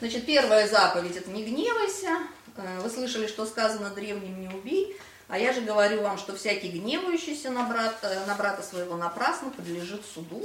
[0.00, 2.18] Значит, первая заповедь– это «не гневайся».
[2.56, 4.96] Э, вы слышали, что сказано древним «не убей».
[5.28, 10.04] А я же говорю вам, что всякий гневающийся на брата, на брата своего напрасно подлежит
[10.14, 10.44] суду.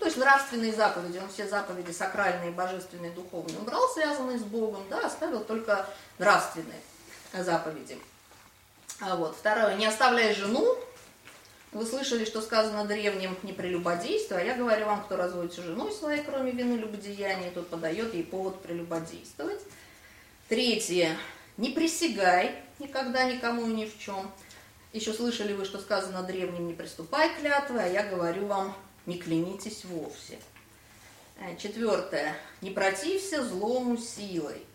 [0.00, 5.06] То есть нравственные заповеди, он все заповеди сакральные, божественные, духовные убрал, связанные с Богом, да,
[5.06, 5.86] оставил только
[6.18, 6.80] нравственные
[7.34, 7.98] заповеди.
[9.00, 10.74] А вот, второе, не оставляй жену,
[11.72, 16.22] вы слышали, что сказано древним не прелюбодействуй, а я говорю вам, кто разводится женой своей,
[16.22, 19.60] кроме вины любодеяния, тот подает ей повод прелюбодействовать.
[20.48, 21.14] Третье.
[21.58, 24.32] Не присягай никогда никому и ни в чем.
[24.94, 28.74] Еще слышали вы, что сказано древним не приступай клятвы, а я говорю вам,
[29.06, 30.38] не клянитесь вовсе.
[31.38, 32.36] Э, четвертое.
[32.60, 34.66] Не протився злому силой.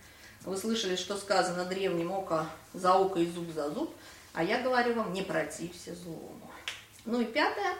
[0.41, 3.93] Вы слышали, что сказано древним око за око и зуб за зуб,
[4.33, 6.51] а я говорю вам, не протився злому.
[7.05, 7.73] Ну и пятое,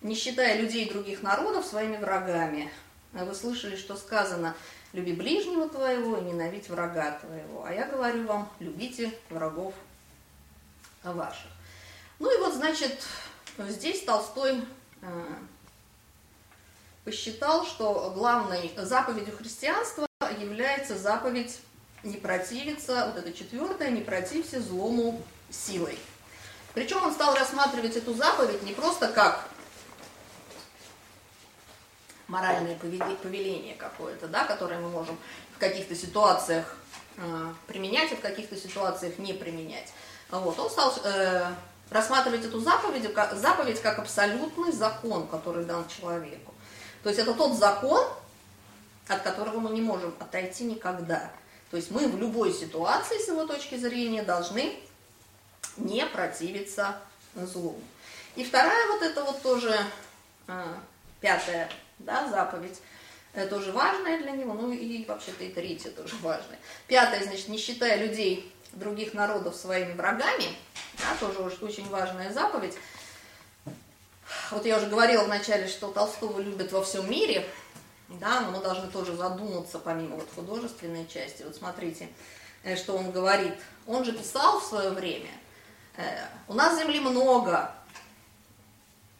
[0.00, 2.70] не считая людей других народов своими врагами.
[3.12, 4.54] Вы слышали, что сказано,
[4.92, 7.64] люби ближнего твоего и ненавидь врага твоего.
[7.64, 9.74] А я говорю вам, любите врагов
[11.02, 11.50] ваших.
[12.18, 13.02] Ну и вот, значит,
[13.58, 14.62] здесь Толстой
[15.02, 15.24] э,
[17.08, 20.06] посчитал, что главной заповедью христианства
[20.38, 21.58] является заповедь
[22.02, 25.98] не противиться, вот это четвертое, не протився злому силой.
[26.74, 29.48] Причем он стал рассматривать эту заповедь не просто как
[32.26, 35.16] моральное повеление какое-то, да, которое мы можем
[35.56, 36.76] в каких-то ситуациях
[37.16, 39.94] э, применять, а в каких-то ситуациях не применять.
[40.30, 40.58] Вот.
[40.58, 41.54] Он стал э,
[41.88, 46.47] рассматривать эту заповедь как, заповедь как абсолютный закон, который дан человеку.
[47.08, 48.06] То есть это тот закон,
[49.08, 51.32] от которого мы не можем отойти никогда.
[51.70, 54.78] То есть мы в любой ситуации, с его точки зрения, должны
[55.78, 56.98] не противиться
[57.34, 57.80] злу.
[58.36, 59.74] И вторая вот это вот тоже
[60.48, 60.78] а,
[61.22, 62.78] пятая да, заповедь,
[63.32, 66.58] Это тоже важное для него, ну и вообще-то и третье тоже важное.
[66.88, 70.54] Пятое, значит, не считая людей других народов своими врагами,
[70.98, 72.74] да, тоже очень важная заповедь.
[74.50, 77.48] Вот я уже говорила вначале, что Толстого любят во всем мире,
[78.08, 81.42] да, но мы должны тоже задуматься, помимо вот художественной части.
[81.42, 82.08] Вот смотрите,
[82.62, 83.54] э, что он говорит.
[83.86, 85.30] Он же писал в свое время,
[85.96, 87.74] э, у нас земли много,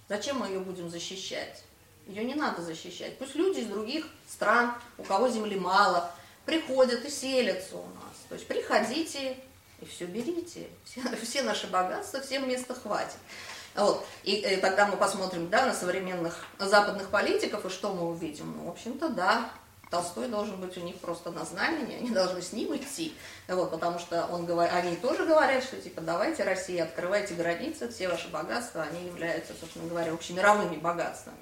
[0.08, 1.62] зачем мы ее будем защищать?
[2.06, 3.18] Ее не надо защищать.
[3.18, 6.10] Пусть люди из других стран, у кого земли мало,
[6.46, 8.16] приходят и селятся у нас.
[8.30, 9.36] То есть приходите
[9.80, 10.68] и все берите.
[10.84, 13.18] Все, все наши богатства, всем места хватит.
[13.78, 14.04] Вот.
[14.24, 18.56] И, и тогда мы посмотрим да, на современных западных политиков, и что мы увидим?
[18.56, 19.50] Ну, в общем-то, да,
[19.88, 23.14] Толстой должен быть у них просто на знамени, они должны с ним идти,
[23.46, 24.68] вот, потому что он, говор...
[24.70, 29.88] они тоже говорят, что типа давайте Россия, открывайте границы, все ваши богатства, они являются, собственно
[29.88, 31.38] говоря, общемировыми богатствами.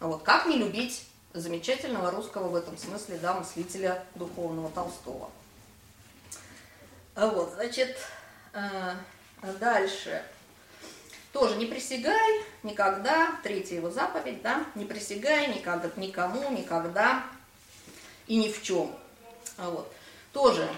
[0.00, 5.30] Вот, как не любить замечательного русского в этом смысле, да, мыслителя духовного Толстого.
[7.14, 7.96] Вот, значит,
[8.54, 8.94] э,
[9.60, 10.24] дальше.
[11.34, 17.24] Тоже не присягай никогда, третья его заповедь, да, не присягай никогда, никому, никогда
[18.28, 18.94] и ни в чем.
[19.56, 19.92] Вот.
[20.32, 20.68] Тоже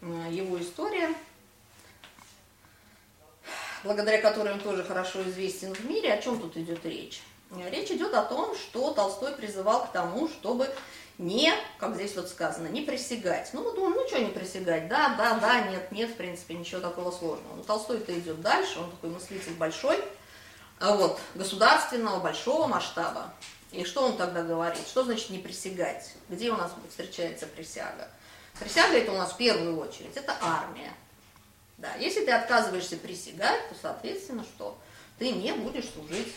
[0.00, 1.14] его история,
[3.84, 6.12] благодаря которой он тоже хорошо известен в мире.
[6.12, 7.22] О чем тут идет речь?
[7.70, 10.74] Речь идет о том, что Толстой призывал к тому, чтобы
[11.22, 13.50] не, как здесь вот сказано, не присягать.
[13.52, 16.80] Ну, мы думаем, ну что не присягать, да, да, да, нет, нет, в принципе, ничего
[16.80, 17.56] такого сложного.
[17.56, 20.02] Но Толстой-то идет дальше, он такой мыслитель большой,
[20.80, 23.32] а вот, государственного, большого масштаба.
[23.70, 24.86] И что он тогда говорит?
[24.86, 26.12] Что значит не присягать?
[26.28, 28.08] Где у нас встречается присяга?
[28.58, 30.92] Присяга это у нас в первую очередь, это армия.
[31.78, 34.78] Да, если ты отказываешься присягать, то, соответственно, что?
[35.18, 36.34] Ты не будешь служить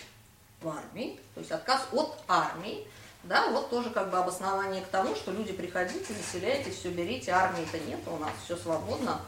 [0.62, 2.88] в армии, то есть отказ от армии,
[3.26, 7.80] да, вот тоже как бы обоснование к тому, что люди приходите, заселяйтесь, все берите, армии-то
[7.80, 9.20] нет, у нас все свободно.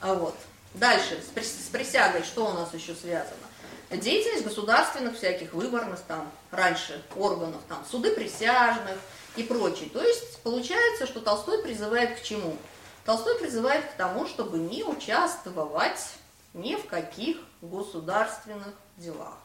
[0.00, 0.34] А вот.
[0.74, 3.36] Дальше, с присягой, что у нас еще связано?
[3.90, 8.98] Деятельность государственных всяких выборных там, раньше органов, там, суды присяжных
[9.36, 9.90] и прочее.
[9.90, 12.56] То есть получается, что Толстой призывает к чему?
[13.04, 16.14] Толстой призывает к тому, чтобы не участвовать
[16.54, 19.36] ни в каких государственных делах.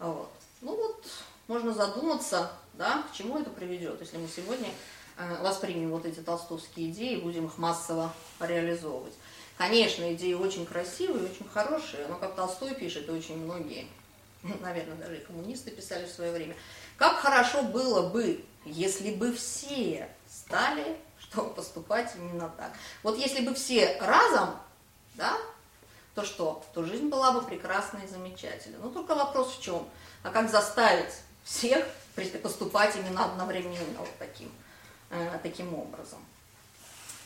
[0.00, 0.30] Вот.
[0.60, 1.04] Ну вот,
[1.50, 4.68] можно задуматься, да, к чему это приведет, если мы сегодня
[5.16, 9.14] э, воспримем вот эти толстовские идеи и будем их массово реализовывать.
[9.58, 13.88] Конечно, идеи очень красивые, очень хорошие, но как Толстой пишет, и очень многие,
[14.60, 16.54] наверное, даже и коммунисты писали в свое время,
[16.96, 22.72] как хорошо было бы, если бы все стали, чтобы поступать именно так.
[23.02, 24.50] Вот если бы все разом,
[25.16, 25.36] да,
[26.14, 26.62] то что?
[26.74, 28.78] То жизнь была бы прекрасной и замечательной.
[28.78, 29.88] Но только вопрос в чем?
[30.22, 31.12] А как заставить
[31.50, 31.84] всех
[32.42, 34.52] поступать именно одновременно вот таким,
[35.10, 36.24] э, таким образом.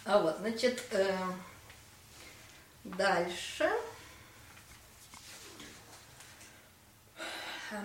[0.05, 1.17] А вот, значит, э,
[2.85, 3.71] дальше.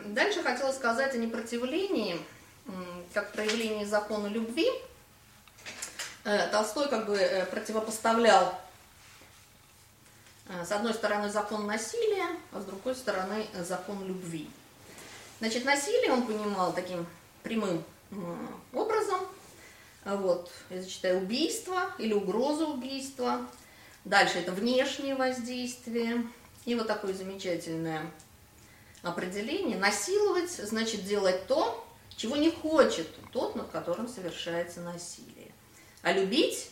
[0.05, 2.19] Дальше хотела сказать о непротивлении,
[3.13, 4.69] как проявлении закона любви.
[6.25, 8.59] Э, Толстой как бы противопоставлял
[10.47, 14.49] с одной стороны закон насилия, а с другой стороны закон любви.
[15.39, 17.05] Значит, насилие он понимал таким
[17.43, 17.83] прямым
[18.73, 19.19] образом.
[20.03, 23.47] Вот, я зачитаю убийство или угроза убийства.
[24.05, 26.25] Дальше это внешнее воздействие.
[26.65, 28.11] И вот такое замечательное
[29.01, 29.77] определение.
[29.77, 35.53] Насиловать значит делать то, чего не хочет тот, над которым совершается насилие.
[36.01, 36.69] А любить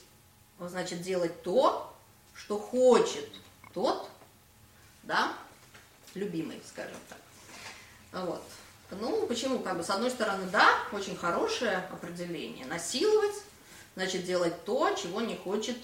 [0.60, 1.94] значит делать то,
[2.34, 3.30] что хочет
[3.74, 4.10] тот,
[5.04, 5.34] да,
[6.16, 7.18] любимый, скажем так.
[8.12, 8.44] Вот.
[8.92, 9.60] Ну, почему?
[9.60, 12.66] Как бы, с одной стороны, да, очень хорошее определение.
[12.66, 13.36] Насиловать,
[13.96, 15.78] значит, делать то, чего не хочет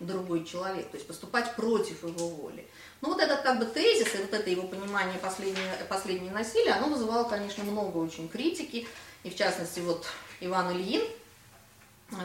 [0.00, 2.66] другой человек, то есть поступать против его воли.
[3.00, 6.88] Ну, вот этот как бы тезис и вот это его понимание последнее, последнее насилие, оно
[6.88, 8.88] вызывало, конечно, много очень критики,
[9.22, 10.06] и в частности, вот
[10.40, 11.02] Иван Ильин,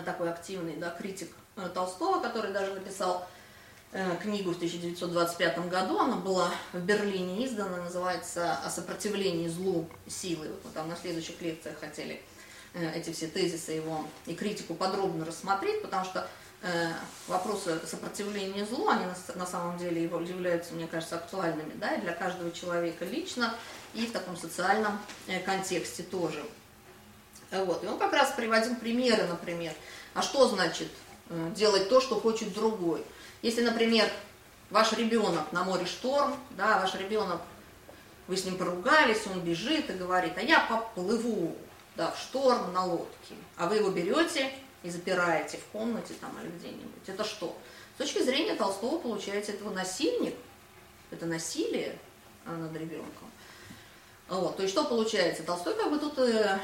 [0.06, 3.28] такой активный, да, критик э, Толстого, который даже написал
[4.22, 6.00] книгу в 1925 году.
[6.00, 10.50] Она была в Берлине издана, называется «О сопротивлении злу силы».
[10.50, 12.22] Вот мы там на следующих лекциях хотели
[12.74, 16.28] э, эти все тезисы его и критику подробно рассмотреть, потому что
[16.62, 16.92] э,
[17.28, 19.06] вопросы сопротивления злу, они
[19.36, 23.54] на, самом деле являются, мне кажется, актуальными да, для каждого человека лично
[23.94, 25.00] и в таком социальном
[25.46, 26.44] контексте тоже.
[27.52, 27.82] Вот.
[27.84, 29.72] И он как раз приводил примеры, например,
[30.14, 30.90] а что значит
[31.56, 33.02] делать то, что хочет другой–
[33.46, 34.10] если, например,
[34.72, 37.40] ваш ребенок на море шторм, да, ваш ребенок
[38.28, 41.56] вы с ним поругались, он бежит и говорит, а я поплыву
[41.96, 46.50] да, в шторм на лодке, а вы его берете и запираете в комнате там или
[46.58, 47.08] где-нибудь.
[47.08, 47.56] Это что?
[47.94, 50.34] С точки зрения Толстого, получается, этого насильник,
[51.12, 52.00] это насилие
[52.48, 53.30] а, над ребенком.
[54.28, 55.44] Вот, то есть что получается?
[55.44, 56.60] Толстой как бы тут, э,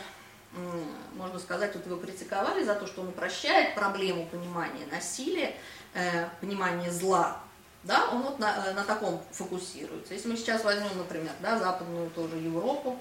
[1.13, 5.55] можно сказать, тут его критиковали за то, что он упрощает проблему понимания насилия,
[5.93, 7.39] э, понимания зла,
[7.83, 10.13] да, он вот на, э, на таком фокусируется.
[10.13, 12.99] Если мы сейчас возьмем, например, да, западную тоже Европу,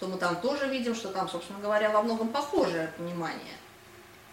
[0.00, 3.54] то мы там тоже видим, что там, собственно говоря, во многом похожее понимание.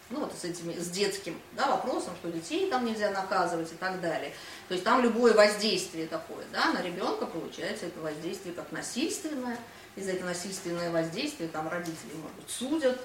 [0.09, 4.01] Ну вот с этими, с детским да, вопросом, что детей там нельзя наказывать и так
[4.01, 4.33] далее.
[4.67, 9.57] То есть там любое воздействие такое, да, на ребенка получается это воздействие как насильственное.
[9.95, 12.99] И за это насильственное воздействие там родители, может быть, судят,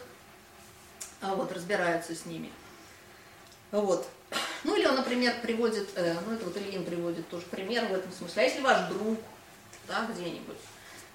[1.20, 2.50] а вот, разбираются с ними.
[3.70, 4.08] Вот.
[4.64, 8.12] Ну или он, например, приводит, э, ну это вот Ильин приводит тоже пример в этом
[8.12, 8.42] смысле.
[8.42, 9.18] А если ваш друг,
[9.86, 10.56] да, где-нибудь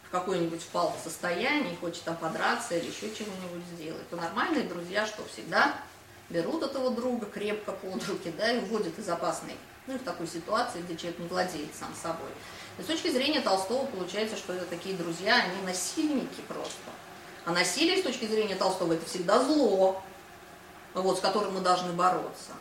[0.08, 5.06] в какое-нибудь впал в состояние, хочет там подраться или еще чего-нибудь сделать, то нормальные друзья,
[5.06, 5.76] что всегда
[6.30, 9.56] берут этого друга крепко под руки, да, и уводят из опасной,
[9.88, 12.30] ну, в такой ситуации, где человек не владеет сам собой.
[12.80, 16.74] И с точки зрения Толстого получается, что это такие друзья, они насильники просто.
[17.46, 20.02] А насилие с точки зрения Толстого это всегда зло,
[20.94, 22.54] вот, с которым мы должны бороться.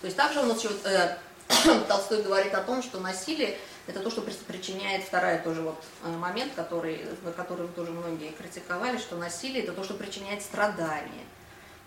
[0.00, 1.16] То есть также у нас вот, э,
[1.88, 6.52] Толстой говорит о том, что насилие это то, что причиняет второй тоже вот э, момент,
[6.54, 11.24] который, который тоже многие критиковали, что насилие это то, что причиняет страдания.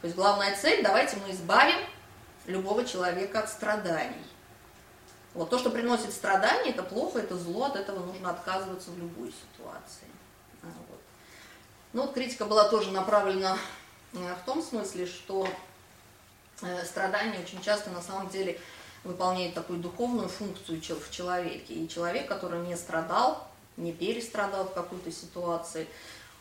[0.01, 1.79] То есть главная цель, давайте мы избавим
[2.45, 4.25] любого человека от страданий.
[5.33, 9.31] Вот то, что приносит страдания, это плохо, это зло, от этого нужно отказываться в любой
[9.31, 10.07] ситуации.
[10.63, 10.99] А, вот.
[11.91, 13.57] Ну вот критика была тоже направлена
[14.13, 15.47] э, в том смысле, что
[16.61, 18.59] Э, страдания очень часто на самом деле
[19.03, 21.73] выполняет такую духовную функцию в человеке.
[21.73, 23.47] И человек, который не страдал,
[23.77, 25.87] не перестрадал в какой-то ситуации,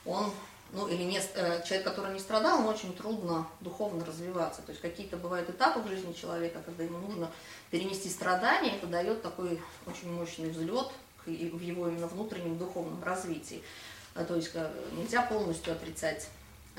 [0.04, 0.32] он,
[0.72, 4.62] ну или не, э, человек, который не страдал, ему очень трудно духовно развиваться.
[4.62, 7.30] То есть какие-то бывают этапы в жизни человека, когда ему нужно
[7.70, 10.88] перенести страдания, это дает такой очень мощный взлет
[11.26, 13.62] в его именно внутреннем духовном развитии.
[14.16, 14.52] Э, то есть
[14.92, 16.28] нельзя полностью отрицать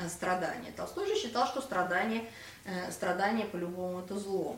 [0.07, 0.71] страдания.
[0.71, 2.29] Толстой же считал, что страдания
[2.65, 4.57] э, страдание по-любому это зло.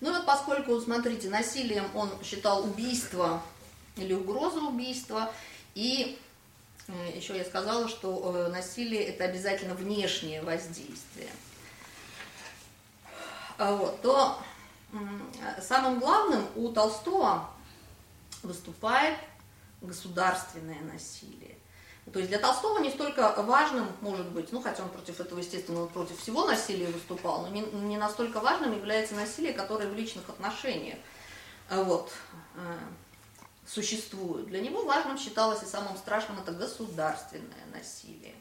[0.00, 3.42] Ну вот поскольку, смотрите, насилием он считал убийство
[3.96, 5.32] или угрозу убийства,
[5.74, 6.18] и
[6.88, 11.30] э, еще я сказала, что э, насилие это обязательно внешнее воздействие,
[13.56, 14.38] а вот, то
[15.62, 17.48] самым главным у Толстого
[18.42, 19.18] выступает
[19.80, 21.45] государственное насилие.
[22.12, 25.86] То есть для Толстого не столько важным, может быть, ну хотя он против этого, естественно,
[25.86, 30.98] против всего насилия выступал, но не, не настолько важным является насилие, которое в личных отношениях
[31.68, 32.12] э, вот,
[32.54, 32.76] э,
[33.66, 34.46] существует.
[34.46, 38.34] Для него важным считалось и самым страшным это государственное насилие.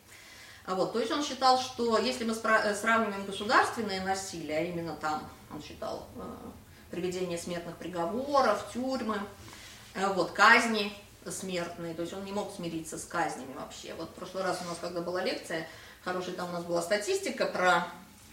[0.65, 4.95] А вот, то есть он считал, что если мы э, сравниваем государственное насилие, а именно
[4.95, 6.21] там он считал э,
[6.91, 9.19] приведение смертных приговоров, тюрьмы,
[9.93, 10.91] э, вот, казни,
[11.31, 13.93] смертные, то есть он не мог смириться с казнями вообще.
[13.97, 15.67] Вот в прошлый раз у нас, когда была лекция,
[16.03, 17.87] хорошая там у нас была статистика про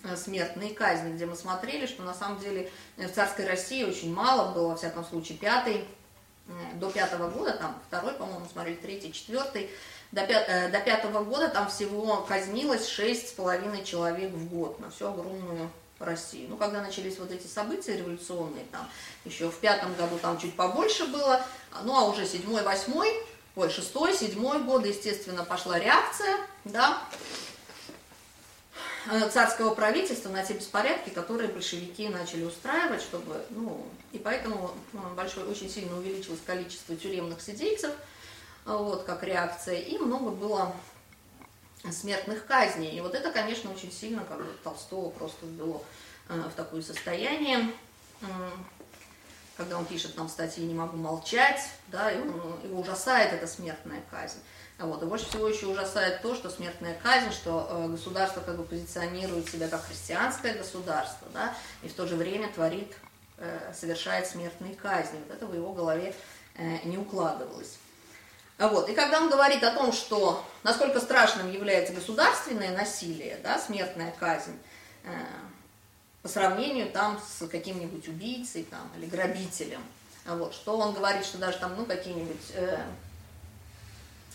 [0.05, 4.13] э, смертные казни, где мы смотрели, что на самом деле э, в царской России очень
[4.13, 5.85] мало было, во всяком случае, пятый,
[6.49, 9.71] э, до пятого года, там второй, по-моему, смотрели, третий, четвертый,
[10.13, 14.91] до, пят, до пятого года там всего казнилось шесть с половиной человек в год на
[14.91, 15.71] всю огромную
[16.05, 16.47] России.
[16.49, 18.89] Ну, когда начались вот эти события революционные, там
[19.25, 21.45] еще в пятом году там чуть побольше было,
[21.85, 23.13] ну, а уже седьмой, восьмой,
[23.57, 27.03] ой, шестой, седьмой год, естественно, пошла реакция, да,
[29.11, 34.97] э, царского правительства на те беспорядки, которые большевики начали устраивать, чтобы, ну, и поэтому э,
[35.17, 37.93] большое, очень сильно увеличилось количество тюремных сидельцев,
[38.65, 40.73] вот, как реакция, и много было
[41.91, 42.97] смертных казней.
[42.97, 45.83] И вот это, конечно, очень сильно как бы Толстого просто ввело
[46.29, 47.71] э, в такое состояние,
[48.21, 48.27] э,
[49.57, 52.29] когда он пишет нам статьи «Не могу молчать», да, и он,
[52.65, 54.39] его ужасает эта смертная казнь.
[54.79, 55.03] Вот.
[55.03, 59.49] И больше всего еще ужасает то, что смертная казнь, что э, государство как бы позиционирует
[59.49, 62.93] себя как христианское государство, да, и в то же время творит,
[63.39, 65.19] э, совершает смертные казни.
[65.27, 66.15] Вот это в его голове
[66.57, 67.79] э, не укладывалось.
[68.59, 68.89] Вот.
[68.89, 74.59] И когда он говорит о том, что насколько страшным является государственное насилие, да, смертная казнь,
[75.05, 75.11] э,
[76.23, 79.83] по сравнению там с каким-нибудь убийцей там, или грабителем,
[80.25, 82.79] вот, что он говорит, что даже там, ну, какие-нибудь э,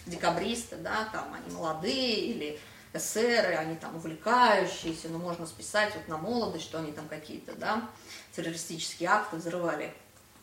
[0.06, 2.60] декабристы, да, там они молодые или
[2.94, 7.88] эсеры, они там увлекающиеся, но можно списать вот на молодость, что они там какие-то, да,
[8.36, 9.94] террористические акты взрывали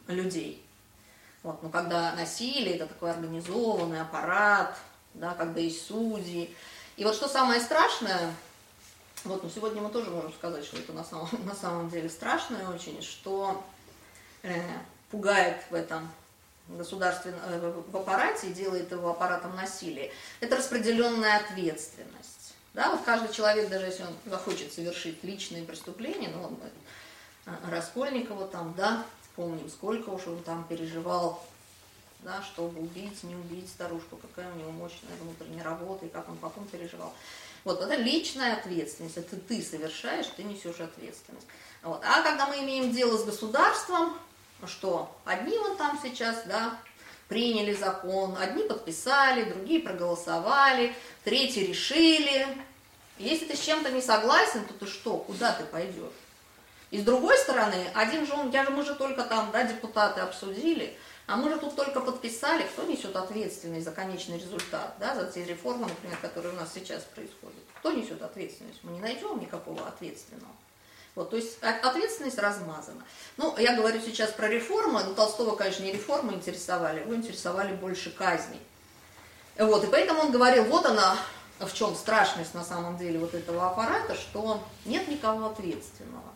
[0.07, 0.64] людей.
[1.45, 4.77] Вот, но когда насилие, это такой организованный аппарат,
[5.13, 6.57] да, когда есть судьи.
[6.97, 8.35] И вот что самое страшное,
[9.25, 12.67] вот, ну, сегодня мы тоже можем сказать, что это на самом, на самом деле страшное
[12.71, 13.63] очень, что
[14.43, 14.59] э,
[15.11, 16.11] пугает в этом
[16.69, 22.55] государственном э, в аппарате и делает его аппаратом насилия, это распределенная ответственность.
[22.73, 26.59] Да, вот каждый человек, даже если он захочет совершить личные преступления, ну, вот,
[27.45, 29.05] э, Раскольникова там, да,
[29.37, 31.45] помним, сколько уж он там переживал,
[32.21, 36.37] да, чтобы убить, не убить старушку, какая у него мощная внутренняя работа, и как он
[36.37, 37.13] потом переживал.
[37.65, 41.47] Вот это личная ответственность, это ты совершаешь, ты несешь ответственность.
[41.83, 42.03] Вот.
[42.05, 44.15] А когда мы имеем дело с государством,
[44.67, 46.79] что одни вот там сейчас, да,
[47.29, 52.47] приняли закон, одни подписали, другие проголосовали, третьи решили.
[53.19, 56.13] Если ты с чем-то не согласен, то ты что, куда ты пойдешь?
[56.95, 60.21] И с другой стороны, один же он, я же, мы же только там, да, депутаты
[60.21, 65.27] обсудили, а мы же тут только подписали, кто несет ответственность за конечный результат, да, за
[65.27, 67.59] те реформы, например, которые у нас сейчас происходят.
[67.81, 68.79] Кто несет ответственность?
[68.85, 70.53] Мы не найдем никакого ответственного.
[71.17, 73.03] Вот, то есть ответственность размазана.
[73.39, 78.13] Ну, я говорю сейчас про реформы, но Толстого, конечно, не реформы интересовали, его интересовали больше
[78.13, 78.61] казней.
[79.59, 81.17] Вот, и поэтому он говорил, вот она,
[81.59, 86.34] в чем страшность на самом деле вот этого аппарата, что нет никого ответственного.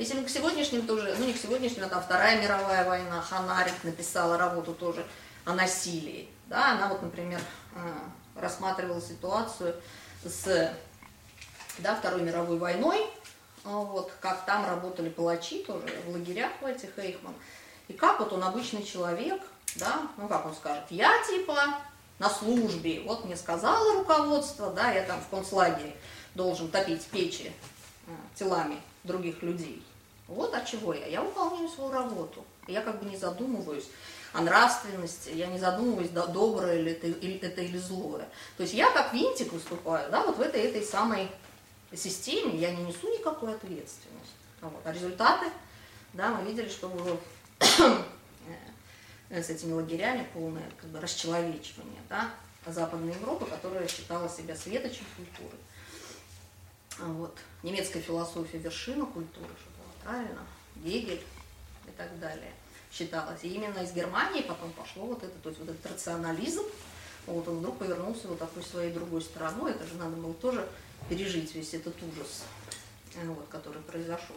[0.00, 3.84] Если мы к сегодняшним тоже, ну не к сегодняшним, а там Вторая мировая война, Ханарик
[3.84, 5.06] написала работу тоже
[5.44, 6.26] о насилии.
[6.46, 7.38] Да, она вот, например,
[7.74, 9.76] э, рассматривала ситуацию
[10.24, 10.74] с
[11.76, 13.06] да, Второй мировой войной,
[13.62, 17.34] а вот, как там работали палачи тоже в лагерях в этих Эйхман.
[17.88, 19.42] И как вот он обычный человек,
[19.76, 21.74] да, ну как он скажет, я типа
[22.18, 25.94] на службе, вот мне сказало руководство, да, я там в концлагере
[26.34, 27.52] должен топить печи
[28.06, 29.84] э, телами других людей.
[30.30, 31.06] Вот от чего я.
[31.06, 32.44] Я выполняю свою работу.
[32.68, 33.88] Я как бы не задумываюсь
[34.32, 38.28] о нравственности, я не задумываюсь, да, доброе ли это, или, это или злое.
[38.56, 41.28] То есть я как винтик выступаю, да, вот в этой, этой самой
[41.92, 44.34] системе, я не несу никакой ответственности.
[44.60, 44.80] Вот.
[44.84, 45.46] А результаты,
[46.12, 47.18] да, мы видели, что было
[49.30, 52.30] с этими лагерями полное как бы, расчеловечивание, да,
[52.66, 55.56] Западной Европы, которая считала себя светочем культуры.
[56.98, 57.36] Вот.
[57.64, 59.48] Немецкая философия вершина культуры,
[60.04, 60.46] правильно,
[60.76, 61.22] Гегель
[61.86, 62.52] и так далее
[62.92, 63.40] считалось.
[63.42, 66.64] И именно из Германии потом пошло вот это, то есть вот этот рационализм,
[67.26, 70.68] вот он вдруг повернулся вот такой своей другой стороной, это же надо было тоже
[71.08, 72.44] пережить весь этот ужас,
[73.14, 74.36] э, вот, который произошел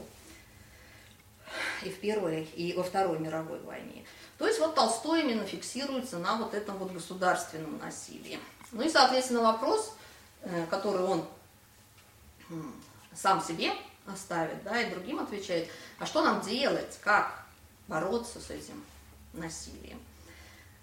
[1.83, 4.05] и в Первой, и во Второй мировой войне.
[4.37, 8.39] То есть вот Толстой именно фиксируется на вот этом вот государственном насилии.
[8.71, 9.93] Ну и, соответственно, вопрос,
[10.41, 11.25] э, который он
[13.13, 13.71] сам себе
[14.05, 17.45] оставит, да, и другим отвечает, а что нам делать, как
[17.87, 18.83] бороться с этим
[19.33, 19.99] насилием.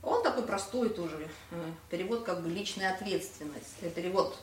[0.02, 4.38] Он такой простой тоже, э, перевод как бы личная ответственность, перевод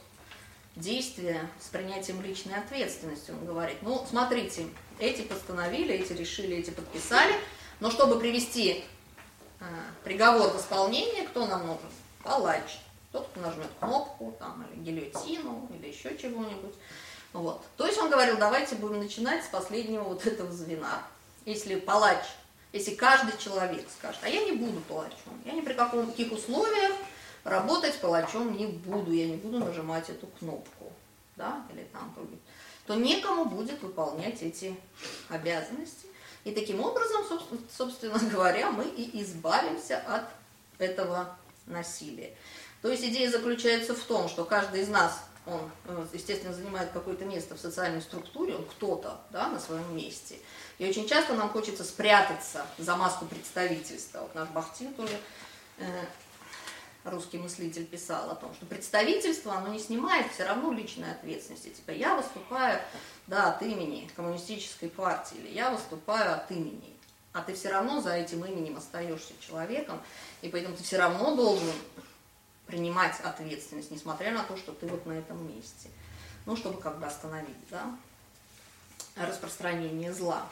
[0.76, 3.78] действия с принятием личной ответственности, он говорит.
[3.82, 4.68] Ну, смотрите,
[5.00, 7.34] эти постановили, эти решили, эти подписали,
[7.80, 8.84] но чтобы привести
[9.60, 9.66] э,
[10.04, 11.90] приговор в исполнение, кто нам нужен?
[12.24, 12.80] Палач.
[13.12, 16.76] Тот, кто нажмет кнопку, там, или гильотину, или еще чего-нибудь.
[17.38, 17.62] Вот.
[17.78, 21.04] То есть он говорил, давайте будем начинать с последнего вот этого звена.
[21.46, 22.24] Если палач,
[22.74, 26.94] если каждый человек скажет, а я не буду палачом, я ни при каких условиях
[27.44, 30.92] работать палачом не буду, я не буду нажимать эту кнопку,
[31.36, 32.12] да, или там,
[32.88, 34.76] то некому будет выполнять эти
[35.30, 36.08] обязанности.
[36.44, 37.24] И таким образом,
[37.70, 40.24] собственно говоря, мы и избавимся от
[40.80, 42.34] этого насилия.
[42.82, 47.26] То есть идея заключается в том, что каждый из нас он, э, естественно, занимает какое-то
[47.26, 50.38] место в социальной структуре, он кто-то да, на своем месте.
[50.78, 54.20] И очень часто нам хочется спрятаться за маску представительства.
[54.20, 55.18] Вот наш Бахтин тоже,
[55.78, 56.06] э,
[57.06, 61.70] русский мыслитель, писал о том, что представительство, оно не снимает все равно личной ответственности.
[61.70, 62.82] Типа я выступаю
[63.28, 66.94] да, от имени коммунистической партии, или я выступаю от имени.
[67.34, 70.02] А ты все равно за этим именем остаешься человеком,
[70.42, 71.72] и поэтому ты все равно должен
[72.68, 75.90] принимать ответственность, несмотря на то, что ты вот на этом месте.
[76.46, 77.98] Ну, чтобы как бы остановить, да,
[79.16, 80.48] распространение зла.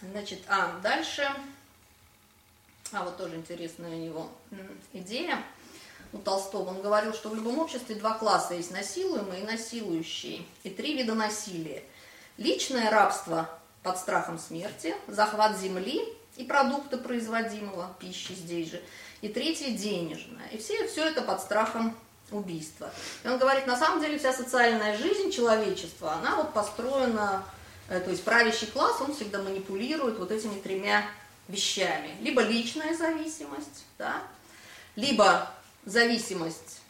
[0.00, 1.28] Значит, а дальше,
[2.92, 4.30] а вот тоже интересная у него
[4.92, 5.42] идея
[6.12, 6.70] у Толстого.
[6.70, 11.14] Он говорил, что в любом обществе два класса есть насилуемые и насилующие, и три вида
[11.14, 11.82] насилия.
[12.36, 13.50] Личное рабство
[13.82, 16.00] под страхом смерти, захват земли
[16.38, 18.82] и продукты производимого пищи здесь же,
[19.20, 20.46] и третье денежное.
[20.52, 21.94] И все, все это под страхом
[22.30, 22.90] убийства.
[23.24, 27.44] И он говорит, на самом деле вся социальная жизнь человечества, она вот построена
[27.88, 31.04] Э, то есть правящий класс, он всегда манипулирует вот этими тремя
[31.48, 32.14] вещами.
[32.20, 34.22] Либо личная зависимость, да,
[34.94, 35.50] либо
[35.84, 36.80] зависимость,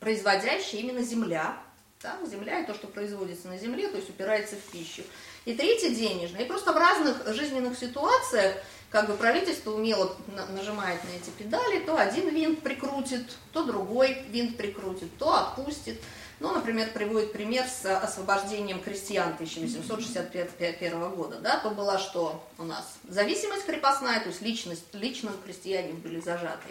[0.00, 1.58] производящая именно земля,
[2.02, 5.02] да, земля и то, что производится на земле, то есть упирается в пищу.
[5.44, 6.42] И третье денежное.
[6.42, 8.56] И просто в разных жизненных ситуациях
[8.90, 10.14] как бы правительство умело
[10.50, 16.00] нажимает на эти педали, то один винт прикрутит, то другой винт прикрутит, то отпустит.
[16.40, 21.38] Ну, например, приводит пример с освобождением крестьян 1861 года.
[21.38, 22.96] Да, то была что у нас?
[23.08, 26.68] Зависимость крепостная, то есть личность, лично крестьяне были зажаты.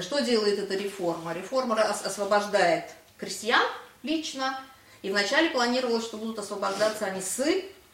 [0.00, 1.32] Что делает эта реформа?
[1.32, 3.62] Реформа освобождает крестьян
[4.02, 4.58] лично,
[5.02, 7.38] и вначале планировалось, что будут освобождаться они с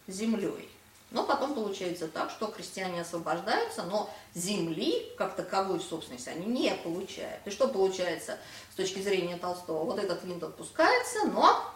[0.06, 0.68] землей.
[1.12, 7.40] Но потом получается так, что крестьяне освобождаются, но земли, как таковой собственности, они не получают.
[7.44, 8.38] И что получается
[8.72, 9.84] с точки зрения Толстого?
[9.84, 11.70] Вот этот винт отпускается, но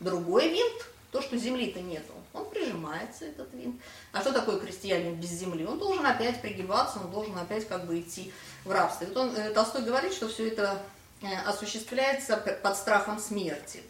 [0.00, 3.80] другой винт, то, что земли-то нету, он прижимается, этот винт.
[4.12, 5.64] А что такое крестьянин без земли?
[5.64, 8.32] Он должен опять пригибаться, он должен опять как бы идти
[8.64, 9.04] в рабство.
[9.04, 10.82] И вот он, э, Толстой говорит, что все это
[11.22, 13.84] э, осуществляется под страхом смерти.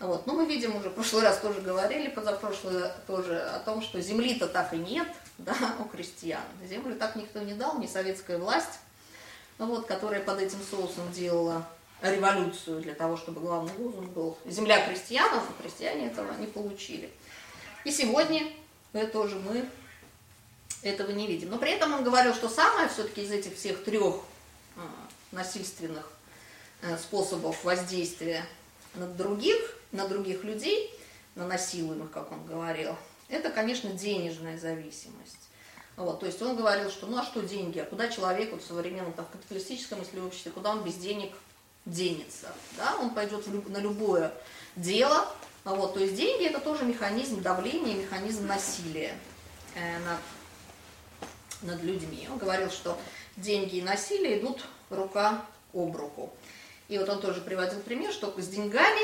[0.00, 0.26] Вот.
[0.26, 4.46] Но мы видим, уже в прошлый раз тоже говорили, позапрошлый тоже, о том, что земли-то
[4.46, 6.42] так и нет да, у крестьян.
[6.68, 8.78] Землю так никто не дал, ни советская власть,
[9.58, 11.66] вот, которая под этим соусом делала
[12.00, 17.10] революцию для того, чтобы главный лозунг был «Земля крестьянам», а крестьяне этого не получили.
[17.84, 18.52] И сегодня
[19.12, 19.68] тоже мы
[20.82, 21.50] этого не видим.
[21.50, 24.16] Но при этом он говорил, что самое все-таки из этих всех трех
[24.76, 24.82] а,
[25.32, 26.08] насильственных
[26.82, 28.44] э, способов воздействия
[28.94, 30.92] на других на других людей,
[31.34, 32.96] на насилуемых, как он говорил,
[33.28, 35.48] это, конечно, денежная зависимость.
[35.96, 38.66] Вот, то есть он говорил, что ну а что деньги, а куда человек вот, в
[38.66, 41.34] современном там, капиталистическом если обществе, куда он без денег
[41.86, 44.32] денется, да, он пойдет в, на любое
[44.76, 45.28] дело,
[45.64, 49.12] вот, то есть деньги это тоже механизм давления, механизм насилия
[49.74, 50.20] э, над,
[51.62, 52.28] над людьми.
[52.30, 52.96] Он говорил, что
[53.36, 56.32] деньги и насилие идут рука об руку.
[56.88, 59.02] И вот он тоже приводил пример, что с деньгами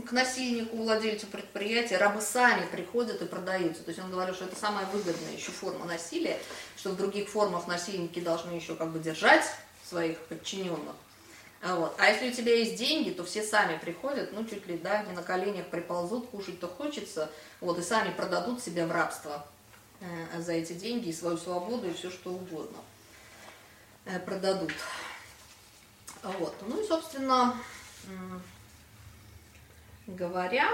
[0.00, 3.82] к насильнику, владельцу предприятия, рабы сами приходят и продаются.
[3.82, 6.38] То есть он говорил, что это самая выгодная еще форма насилия,
[6.76, 9.44] что в других формах насильники должны еще как бы держать
[9.86, 10.94] своих подчиненных.
[11.62, 11.94] Вот.
[11.98, 15.12] А если у тебя есть деньги, то все сами приходят, ну чуть ли, да, не
[15.12, 17.30] на коленях приползут, кушать-то хочется,
[17.60, 19.46] вот, и сами продадут себя в рабство
[20.00, 22.78] э, за эти деньги, и свою свободу, и все что угодно
[24.06, 24.72] э, продадут.
[26.22, 26.54] Вот.
[26.66, 27.56] Ну и, собственно,
[30.06, 30.68] говоря,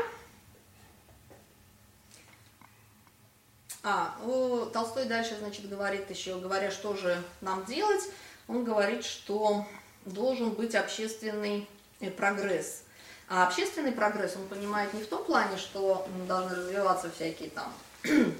[3.82, 8.02] а, о, Толстой дальше, значит, говорит еще, говоря, что же нам делать,
[8.46, 9.66] он говорит, что
[10.04, 11.68] должен быть общественный
[12.00, 12.82] э, прогресс.
[13.28, 17.72] А общественный прогресс он понимает не в том плане, что должны развиваться всякие там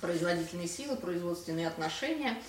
[0.00, 2.40] производительные силы, производственные отношения,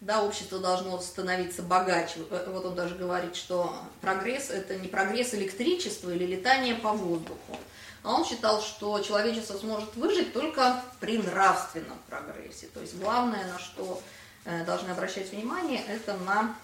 [0.00, 2.20] да, общество должно становиться богаче.
[2.30, 7.58] Э, вот он даже говорит, что прогресс– это не прогресс электричества или летания по воздуху.
[8.02, 12.68] А он считал, что человечество сможет выжить только при нравственном прогрессе.
[12.72, 14.00] То есть главное, на что
[14.46, 16.56] э, должны обращать внимание, это на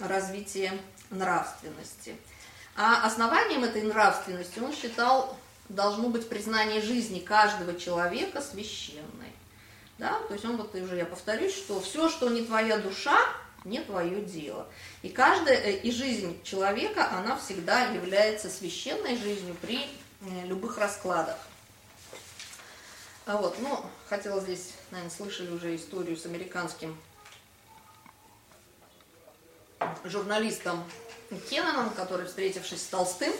[0.00, 0.72] развитие
[1.10, 2.16] нравственности.
[2.74, 5.36] А основанием этой нравственности он считал
[5.68, 9.31] должно быть признание жизни каждого человека священной.
[10.02, 10.18] Да?
[10.26, 13.16] То есть он вот уже, я повторюсь, что все, что не твоя душа,
[13.64, 14.66] не твое дело.
[15.02, 21.38] И каждая, э, и жизнь человека, она всегда является священной жизнью при э, любых раскладах.
[23.26, 26.98] А вот, ну, хотела здесь, наверное, слышали уже историю с американским
[30.02, 30.82] журналистом
[31.48, 33.32] Кенноном, который, встретившись с Толстым,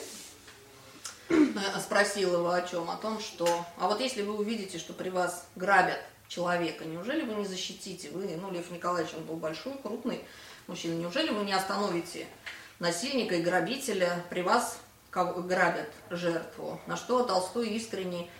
[1.28, 1.34] э,
[1.80, 2.88] спросил его о чем?
[2.88, 5.98] О том, что, а вот если вы увидите, что при вас грабят
[6.32, 6.84] человека.
[6.84, 8.10] Неужели вы не защитите?
[8.10, 10.24] Вы, ну, Лев Николаевич, он был большой, крупный
[10.66, 10.94] мужчина.
[10.94, 12.26] Неужели вы не остановите
[12.78, 14.24] насильника и грабителя?
[14.30, 14.78] При вас
[15.12, 16.80] грабят жертву.
[16.86, 18.30] На что Толстой искренне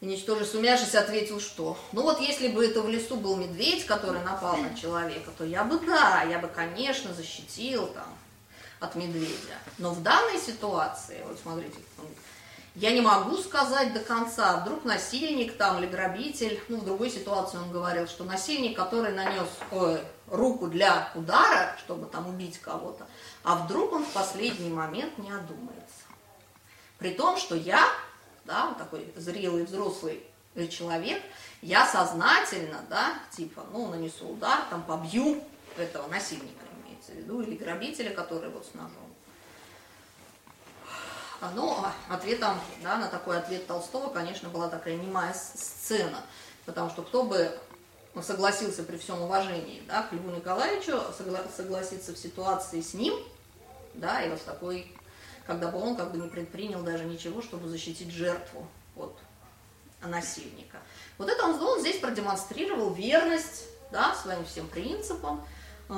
[0.00, 4.22] и ничтоже сумяшись ответил, что ну вот если бы это в лесу был медведь, который
[4.22, 8.18] напал на человека, то я бы да, я бы, конечно, защитил там
[8.80, 9.58] от медведя.
[9.78, 11.76] Но в данной ситуации, вот смотрите,
[12.80, 17.58] я не могу сказать до конца, вдруг насильник там или грабитель, ну в другой ситуации
[17.58, 23.06] он говорил, что насильник, который нанес ой, руку для удара, чтобы там убить кого-то,
[23.44, 26.06] а вдруг он в последний момент не одумается.
[26.96, 27.86] При том, что я,
[28.46, 30.22] да, вот такой зрелый взрослый
[30.70, 31.22] человек,
[31.60, 35.44] я сознательно, да, типа, ну, нанесу удар, там, побью
[35.76, 39.09] этого насильника, имеется в виду, или грабителя, который вот с ножом.
[41.40, 46.20] А, но ответом да, на такой ответ Толстого, конечно, была такая немая сцена,
[46.66, 47.58] потому что кто бы
[48.22, 53.14] согласился при всем уважении да, к Льву Николаевичу, согла- согласиться в ситуации с ним,
[53.94, 54.92] да, и вот в такой,
[55.46, 58.66] когда бы он как бы не предпринял даже ничего, чтобы защитить жертву
[58.96, 59.16] от
[60.02, 60.78] насильника.
[61.18, 65.44] Вот это он, он здесь продемонстрировал верность да, своим всем принципам,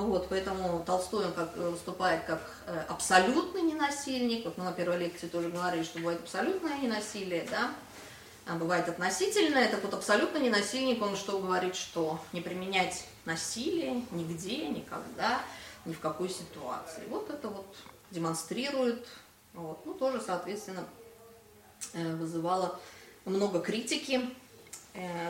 [0.01, 4.47] вот, поэтому Толстой он как, э, выступает как э, абсолютный ненасильник.
[4.47, 7.71] Вот мы на первой лекции тоже говорили, что бывает абсолютное ненасилие, да,
[8.47, 9.69] а бывает относительное.
[9.69, 15.43] Так вот, абсолютно ненасильник, он что говорит, что не применять насилие нигде, никогда,
[15.85, 17.03] ни в какой ситуации.
[17.09, 17.67] Вот это вот
[18.11, 19.07] демонстрирует,
[19.53, 20.87] вот, ну, тоже, соответственно,
[21.93, 22.81] э, вызывало
[23.27, 24.23] много критики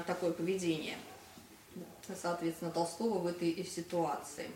[0.07, 0.97] такое поведение
[2.21, 4.51] соответственно, Толстого в этой ситуации.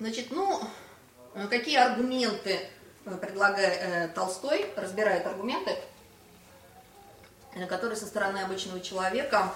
[0.00, 0.60] Значит, ну,
[1.48, 2.58] какие аргументы
[3.04, 5.76] э, предлагает э, Толстой, разбирает аргументы,
[7.54, 9.54] э, которые со стороны обычного человека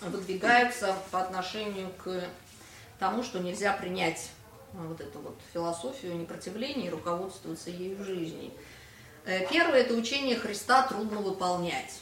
[0.00, 2.22] выдвигаются по отношению к
[2.98, 4.30] тому, что нельзя принять
[4.72, 8.52] вот эту вот философию непротивления и руководствоваться ею в жизни.
[9.50, 12.00] Первое– это учение Христа трудно выполнять.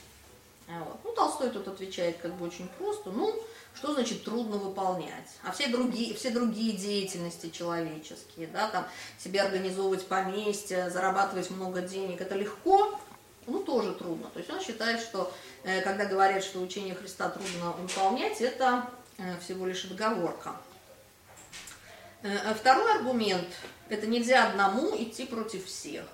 [0.68, 1.00] А вот.
[1.02, 3.10] Ну, Толстой тут отвечает как бы очень просто.
[3.10, 3.34] Ну,
[3.74, 5.28] что значит трудно выполнять?
[5.42, 8.86] А все другие, все другие деятельности человеческие, да, там
[9.18, 12.98] себе организовывать поместье, зарабатывать много денег, это легко,
[13.46, 14.28] ну, тоже трудно.
[14.30, 19.38] То есть он считает, что э, когда говорят, что учение Христа трудно выполнять, это э,
[19.40, 20.56] всего лишь отговорка.
[22.22, 23.48] Э, второй аргумент–
[23.88, 26.04] это нельзя одному идти против всех.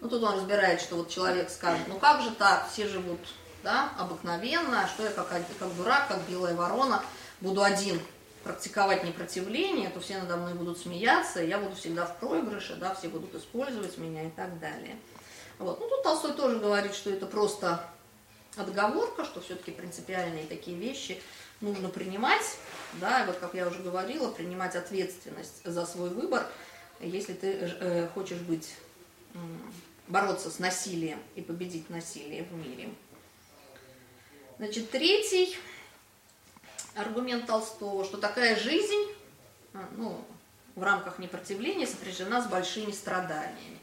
[0.00, 3.18] Ну, тут он разбирает, что вот человек скажет, ну как же так, все живут
[3.62, 7.02] да, обыкновенно, что я как, как дурак, как белая ворона,
[7.40, 8.00] буду один
[8.44, 13.08] практиковать непротивление, то все надо мной будут смеяться, я буду всегда в проигрыше, да, все
[13.08, 14.96] будут использовать меня и так далее.
[15.58, 15.80] Вот.
[15.80, 17.84] Ну, тут Толстой тоже говорит, что это просто
[18.56, 21.20] отговорка, что все-таки принципиальные такие вещи
[21.60, 22.56] нужно принимать,
[22.94, 26.46] да, и вот как я уже говорила, принимать ответственность за свой выбор,
[27.00, 28.74] если ты э, хочешь быть,
[29.34, 29.38] э,
[30.06, 32.88] бороться с насилием и победить насилие в мире.
[34.58, 35.56] Значит, третий
[36.96, 39.14] аргумент Толстого, что такая жизнь,
[39.72, 40.20] а, ну,
[40.74, 43.78] в рамках непротивления сопряжена с большими страданиями.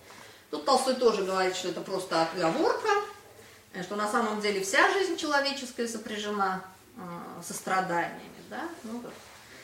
[0.52, 2.90] Тут Толстой тоже говорит, что это просто отговорка,
[3.74, 6.62] э, что на самом деле вся жизнь человеческая сопряжена
[6.98, 7.02] э,
[7.42, 8.20] со страданиями,
[8.50, 9.02] да, ну,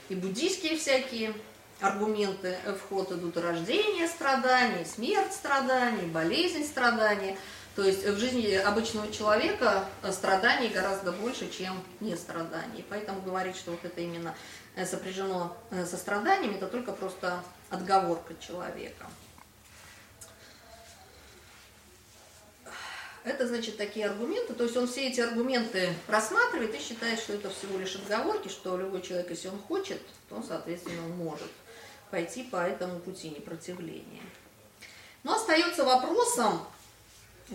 [0.08, 1.34] и буддийские всякие
[1.82, 7.38] аргументы в ход идут рождение страданий, смерть страданий, болезнь страданий–
[7.76, 12.86] то есть в жизни обычного человека страданий гораздо больше, чем не страданий.
[12.90, 14.36] Поэтому говорить, что вот это именно
[14.76, 19.06] э, сопряжено э, со страданиями, это только просто отговорка человека.
[23.24, 27.52] Это значит такие аргументы, то есть он все эти аргументы рассматривает и считает, что это
[27.52, 31.52] всего лишь отговорки, что любой человек, если он хочет, то он, соответственно, может
[32.10, 34.24] пойти по этому пути непротивления.
[35.24, 36.66] Но остается вопросом,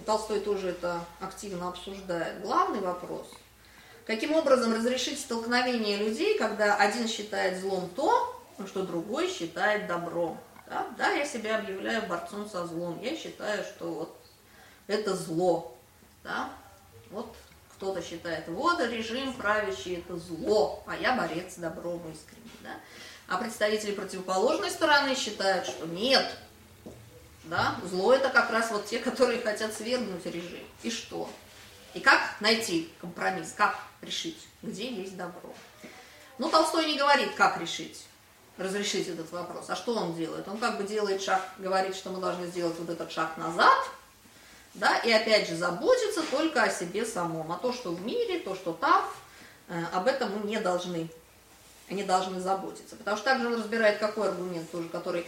[0.00, 2.40] Толстой тоже это активно обсуждает.
[2.42, 3.26] Главный вопрос–
[4.06, 10.38] Каким образом разрешить столкновение людей, когда один считает злом то, что другой считает добром?
[10.68, 13.00] Да, да я себя объявляю борцом со злом.
[13.02, 14.16] Я считаю, что вот
[14.86, 15.76] это зло.
[16.22, 16.50] Да?
[17.10, 17.34] Вот
[17.74, 22.50] кто-то считает, вот режим правящий это зло, а я борец с добром искренне.
[22.62, 22.76] Да?
[23.26, 26.36] А представители противоположной стороны считают, что нет,
[27.46, 27.76] да?
[27.84, 30.64] Зло это как раз вот те, которые хотят свергнуть режим.
[30.82, 31.28] И что?
[31.94, 35.52] И как найти компромисс, как решить, где есть добро?
[36.38, 38.04] Ну, Толстой не говорит, как решить,
[38.58, 39.70] разрешить этот вопрос.
[39.70, 40.46] А что он делает?
[40.48, 43.78] Он как бы делает шаг, говорит, что мы должны сделать вот этот шаг назад,
[44.74, 47.50] да, и опять же заботиться только о себе самом.
[47.50, 49.08] А то, что в мире, то, что там,
[49.68, 51.08] э, об этом мы не должны,
[51.88, 52.96] не должны заботиться.
[52.96, 55.26] Потому что также он разбирает какой аргумент тоже, который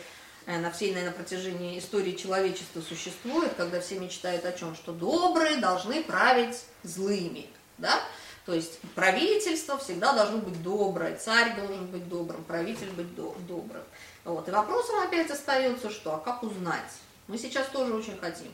[0.57, 4.74] на всей, наверное, протяжении истории человечества существует, когда все мечтают о чем?
[4.74, 7.46] Что добрые должны править злыми,
[7.76, 8.01] да?
[8.46, 13.82] То есть правительство всегда должно быть доброе, царь должен быть добрым, правитель быть до добрым.
[14.24, 14.49] Вот.
[14.49, 16.92] И вопросом опять остается, что, а как узнать?
[17.26, 18.51] Мы сейчас тоже очень хотим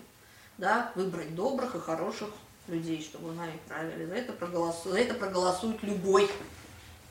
[0.59, 2.31] да, выбрать добрых и хороших
[2.67, 4.07] людей, чтобы нами правили.
[4.07, 4.91] За это, проголосу...
[4.91, 6.29] За это проголосует любой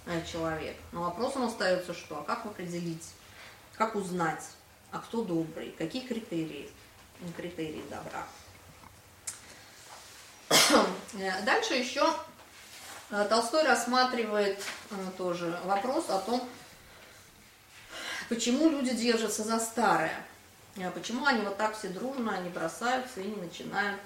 [0.06, 0.76] э, человек.
[0.92, 3.08] Но вопросом остается, что, а как определить,
[3.78, 4.44] как узнать?
[4.94, 6.70] А кто добрый, какие критерии,
[7.36, 8.28] критерии добра.
[11.44, 12.14] Дальше еще
[13.10, 16.48] э, Толстой рассматривает э, тоже вопрос о том,
[18.30, 20.16] почему люди держатся за старое.
[20.76, 24.02] э, почему они вот так все дружно не бросаются и не начинают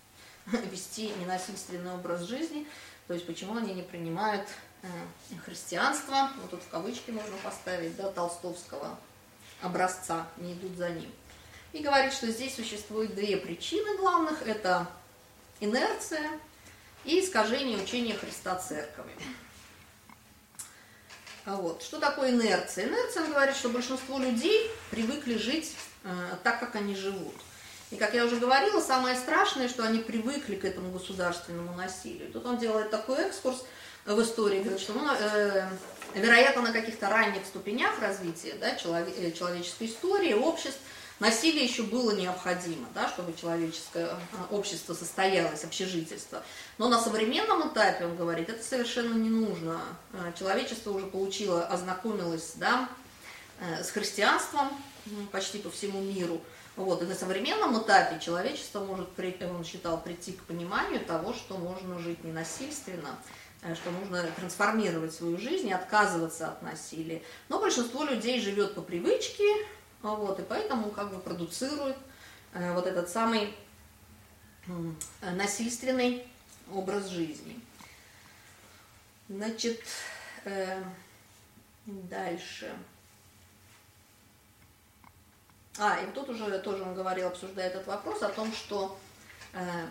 [0.46, 2.66] вести ненасильственный образ жизни,
[3.08, 4.48] то есть почему они не принимают
[4.82, 4.86] э,
[5.44, 8.96] христианство, вот тут в кавычки можно поставить, да, толстовского
[9.62, 11.10] образца, не идут за ним.
[11.72, 14.86] И говорит, что здесь существует две причины главных, это
[15.60, 16.30] инерция
[17.04, 19.16] и искажение учения Христа Церковью.
[21.46, 21.82] А вот.
[21.82, 22.88] Что такое инерция?
[22.88, 25.74] Инерция, он говорит, что большинство людей привыкли жить
[26.04, 26.08] э,
[26.42, 27.34] так, как они живут.
[27.90, 32.32] И, как я уже говорила, самое страшное, что они привыкли к этому государственному насилию.
[32.32, 33.64] Тут он делает такой экскурс
[34.06, 35.68] в истории, говорит, что, ну, э,
[36.14, 40.80] вероятно, на каких-то ранних ступенях развития да, человек, э, человеческой истории, обществ,
[41.20, 44.16] Насилие еще было необходимо, да, чтобы человеческое э,
[44.50, 46.42] общество состоялось, общежительство.
[46.76, 49.80] Но на современном этапе, он говорит, это совершенно не нужно.
[50.12, 52.88] Э, человечество уже получило, ознакомилось да,
[53.60, 54.70] э, с христианством
[55.30, 56.40] почти по всему миру.
[56.74, 62.00] Вот, и на современном этапе человечество может, он считал, прийти к пониманию того, что можно
[62.00, 63.16] жить ненасильственно,
[63.74, 67.22] что нужно трансформировать свою жизнь и отказываться от насилия.
[67.48, 69.44] Но большинство людей живет по привычке,
[70.02, 71.96] а вот, и поэтому как бы продуцирует
[72.52, 73.54] э, вот этот самый
[74.66, 76.26] э, насильственный
[76.70, 77.58] образ жизни.
[79.28, 79.82] Значит,
[80.44, 80.82] э,
[81.86, 82.70] дальше.
[85.78, 88.98] А, и тут уже тоже он говорил, обсуждая этот вопрос, о том, что
[89.54, 89.86] э,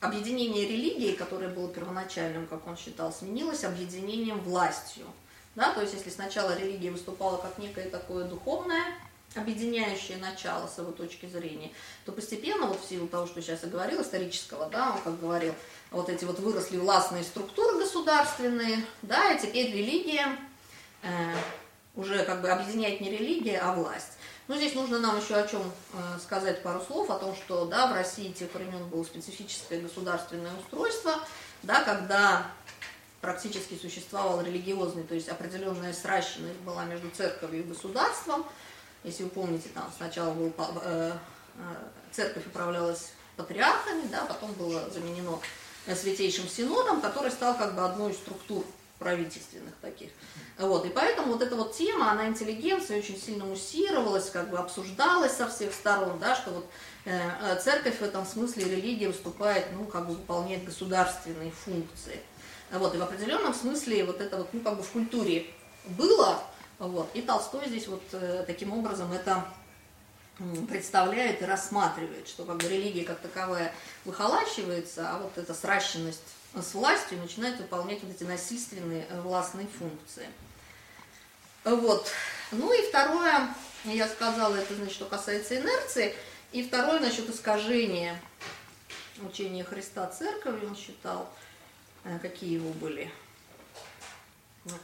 [0.00, 5.06] объединение религии, которое было первоначальным, как он считал, сменилось объединением властью.
[5.54, 8.84] Да, то есть если сначала религия выступала как некое такое духовное
[9.34, 11.70] объединяющее начало с его точки зрения,
[12.04, 15.54] то постепенно, вот в силу того, что сейчас я говорил, исторического, да, он как говорил,
[15.90, 20.38] вот эти вот выросли властные структуры государственные, да, и теперь религия
[21.02, 21.34] э,
[21.94, 24.17] уже как бы объединяет не религия, а власть.
[24.48, 25.60] Но здесь нужно нам еще о чем
[25.92, 30.56] э, сказать пару слов, о том, что, да, в России тех времен было специфическое государственное
[30.58, 31.16] устройство,
[31.62, 32.46] да, когда
[33.20, 38.46] практически существовал религиозный, то есть определенная сращенность была между церковью и государством,
[39.04, 41.12] если вы помните, там сначала был, э,
[41.56, 41.74] э,
[42.10, 45.38] церковь управлялась патриархами, да, потом было заменено
[45.86, 48.64] э, Святейшим Синодом, который стал как бы одной из структур
[48.98, 50.10] правительственных таких.
[50.58, 55.36] Вот, и поэтому вот эта вот тема, она интеллигенция очень сильно муссировалась, как бы обсуждалась
[55.36, 56.66] со всех сторон, да, что вот
[57.04, 62.20] э, церковь в этом смысле, религия выступает, ну, как бы выполняет государственные функции.
[62.72, 65.46] Вот, и в определенном смысле вот это вот, ну, как бы в культуре
[65.84, 66.42] было,
[66.78, 67.08] вот.
[67.14, 69.44] И Толстой здесь вот э, таким образом это
[70.68, 73.74] представляет и рассматривает, что как бы религия как таковая
[74.04, 76.22] выхолачивается, а вот эта сращенность
[76.62, 80.26] с властью начинает выполнять вот эти насильственные э, властные функции.
[81.64, 82.10] Вот.
[82.52, 83.48] Ну и второе,
[83.84, 86.14] я сказала, это значит, что касается инерции,
[86.52, 88.20] и второе насчет искажения
[89.22, 91.32] учения Христа Церковью, он считал,
[92.04, 93.10] э, какие его были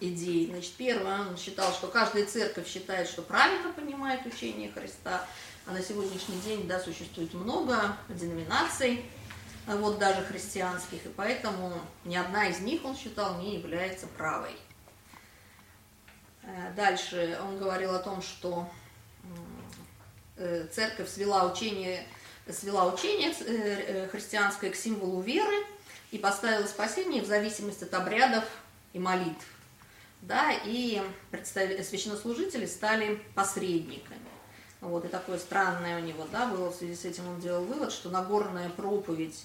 [0.01, 0.47] идей.
[0.47, 5.27] Значит, первое, он считал, что каждая церковь считает, что правильно понимает учение Христа,
[5.67, 9.05] а на сегодняшний день, да, существует много деноминаций,
[9.67, 11.73] вот даже христианских, и поэтому
[12.05, 14.57] ни одна из них, он считал, не является правой.
[16.43, 18.69] Э, дальше он говорил о том, что
[20.37, 22.07] э, церковь свела учение,
[22.51, 25.65] свела учение э, христианское к символу веры
[26.11, 28.45] и поставила спасение в зависимости от обрядов
[28.93, 29.47] и молитв
[30.27, 31.03] да, и
[31.83, 34.19] священнослужители стали посредниками.
[34.81, 37.91] Вот, и такое странное у него, да, было в связи с этим он делал вывод,
[37.91, 39.45] что Нагорная проповедь,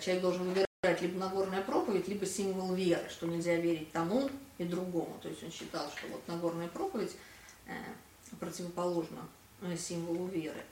[0.00, 5.16] человек должен выбирать либо Нагорная проповедь, либо символ веры, что нельзя верить тому и другому.
[5.22, 7.16] То есть он считал, что вот Нагорная проповедь
[7.66, 7.72] э,
[8.38, 9.20] противоположна
[9.62, 10.62] э, символу веры.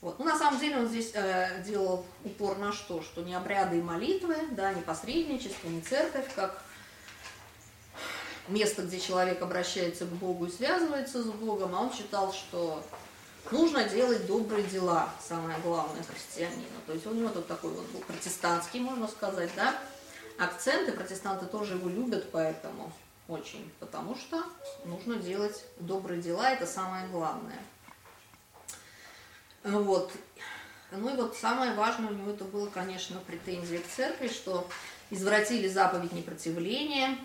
[0.00, 0.18] Вот.
[0.18, 3.00] Ну, на самом деле он здесь э, делал упор на что?
[3.00, 6.62] Что не обряды и молитвы, да, не посредничество, не церковь, как
[8.48, 12.84] место, где человек обращается к Богу и связывается с Богом, а он считал, что
[13.50, 16.64] нужно делать добрые дела, самое главное христианину.
[16.86, 19.78] То есть у него тут такой вот был протестантский, можно сказать, да,
[20.38, 22.92] акцент, и протестанты тоже его любят, поэтому
[23.28, 24.42] очень, потому что
[24.84, 27.58] нужно делать добрые дела, это самое главное.
[29.62, 30.12] Вот.
[30.92, 34.68] Ну и вот самое важное у него это было, конечно, претензия к церкви, что
[35.10, 37.18] извратили заповедь непротивления,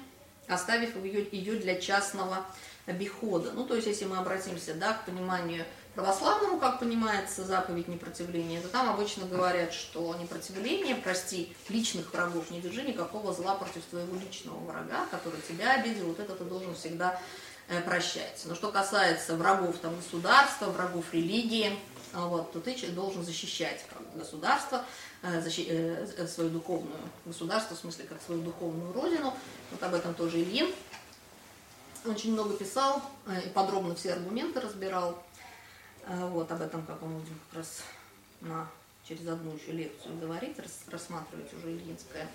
[0.48, 2.46] оставив ее, ее для частного
[2.86, 3.52] обихода.
[3.52, 5.66] Ну, то есть, если мы обратимся да, к пониманию
[6.00, 12.62] православному, как понимается заповедь непротивления, то там обычно говорят, что непротивление, прости, личных врагов, не
[12.62, 17.20] держи никакого зла против твоего личного врага, который тебя обидел, вот это ты должен всегда
[17.68, 18.48] э, прощается.
[18.48, 21.78] Но что касается врагов там, государства, врагов религии,
[22.14, 23.84] а, вот, то ты должен защищать
[24.16, 24.86] государство,
[25.22, 29.34] э, защи, э, свою духовную государство, в смысле как свою духовную родину.
[29.72, 30.74] Вот об этом тоже Ильин
[32.06, 33.02] очень много писал
[33.46, 35.22] и подробно все аргументы разбирал.
[36.10, 37.84] Вот об этом, как мы будем как раз
[38.42, 38.68] на,
[39.08, 42.28] через одну еще лекцию говорить, рас, рассматривать уже Ильинское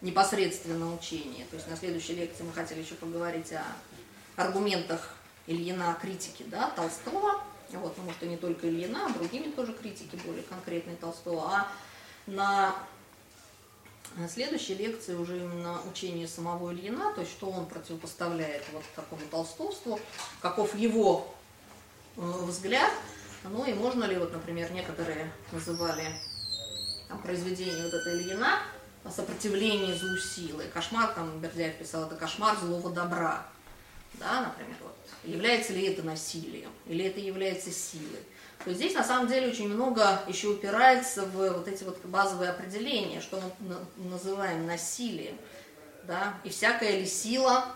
[0.00, 1.46] непосредственно учение.
[1.46, 3.62] То есть на следующей лекции мы хотели еще поговорить о
[4.36, 5.14] аргументах
[5.46, 7.40] Ильина критики да, Толстого.
[7.70, 11.52] Вот, может, и не только Ильина, а другими тоже критики более конкретные Толстого.
[11.52, 11.68] А
[12.26, 12.74] на
[14.28, 20.00] следующей лекции уже именно учение самого Ильина, то есть что он противопоставляет вот такому толстовству,
[20.40, 21.32] каков его
[22.16, 22.92] э, взгляд,
[23.44, 26.04] ну и можно ли, вот, например, некоторые называли
[27.08, 28.60] там, произведение вот это Ильина
[29.04, 30.64] о сопротивлении злу силы.
[30.72, 33.46] Кошмар, там Бердяев писал, это кошмар злого добра.
[34.14, 34.96] Да, например, вот.
[35.24, 38.22] Является ли это насилием, или это является силой.
[38.64, 42.50] То есть здесь на самом деле очень много еще упирается в вот эти вот базовые
[42.50, 43.76] определения, что мы
[44.10, 45.36] называем насилием.
[46.04, 46.34] Да?
[46.44, 47.66] И всякая ли сила,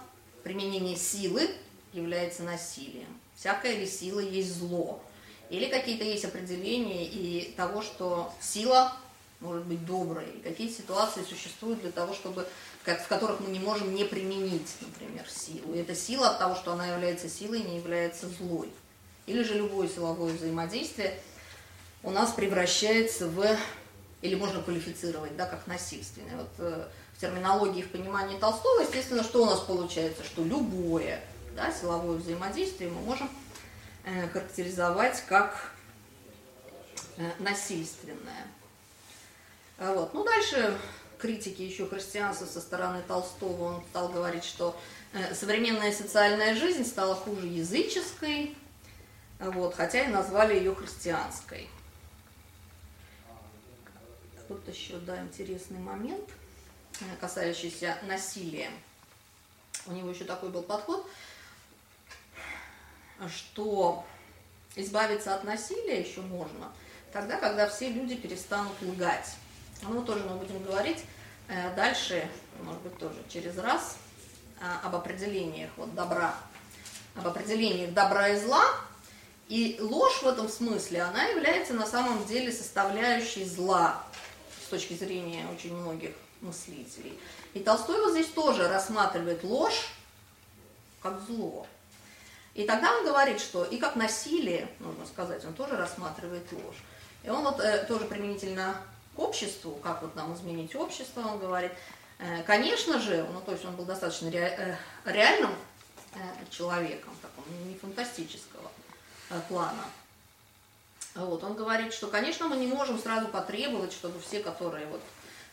[0.43, 1.51] применение силы
[1.93, 3.09] является насилием.
[3.35, 5.03] Всякая ли сила есть зло.
[5.51, 8.97] Или какие-то есть определения и того, что сила
[9.40, 12.47] может быть доброй, и какие ситуации существуют для того, чтобы,
[12.82, 15.74] в которых мы не можем не применить, например, силу.
[15.74, 18.70] И эта сила от того, что она является силой, не является злой.
[19.26, 21.18] Или же любое силовое взаимодействие
[22.03, 23.45] у нас превращается в,
[24.22, 26.36] или можно квалифицировать, да, как насильственное.
[26.36, 26.86] Вот э,
[27.16, 31.20] в терминологии, в понимании Толстого, естественно, что у нас получается, что любое
[31.57, 33.30] да, силовое взаимодействие мы можем
[34.33, 35.73] характеризовать как
[37.17, 38.47] э, насильственное.
[39.79, 40.15] А вот.
[40.15, 40.79] Ну, дальше
[41.19, 44.79] критики еще христианства со стороны Толстого, он стал говорить, что
[45.13, 48.55] э, современная социальная жизнь стала хуже языческой,
[49.39, 51.69] вот, хотя и назвали ее христианской.
[54.49, 56.29] Тут еще, да, интересный момент,
[57.01, 58.71] э, касающийся насилия.
[59.87, 61.09] У него еще такой был подход,
[63.29, 64.05] что
[64.77, 66.71] избавиться от насилия еще можно
[67.15, 69.37] тогда, когда все люди перестанут лгать.
[69.83, 70.99] Ну, тоже мы будем говорить
[71.49, 72.29] э, дальше,
[72.62, 73.97] может быть, тоже через раз,
[74.61, 76.35] а, об определениях вот, добра,
[77.15, 78.65] об определениях добра и зла.
[79.49, 84.03] И ложь в этом смысле, она является на самом деле составляющей зла
[84.65, 87.19] с точки зрения очень многих мыслителей.
[87.53, 89.89] И Толстой вот здесь тоже рассматривает ложь
[91.03, 91.67] как зло.
[92.55, 96.83] И тогда он говорит, что и как насилие, нужно сказать, он тоже рассматривает ложь.
[97.25, 98.77] И он вот э, тоже применительно
[99.17, 101.73] к обществу, как вот нам изменить общество, он говорит.
[102.19, 105.51] Э, конечно же, ну то есть он был достаточно ре, э, реальным
[106.15, 106.19] э,
[106.51, 108.71] человеком, таком, не фантастического
[109.49, 109.85] плана.
[111.15, 115.01] Вот, он говорит, что, конечно, мы не можем сразу потребовать, чтобы все, которые вот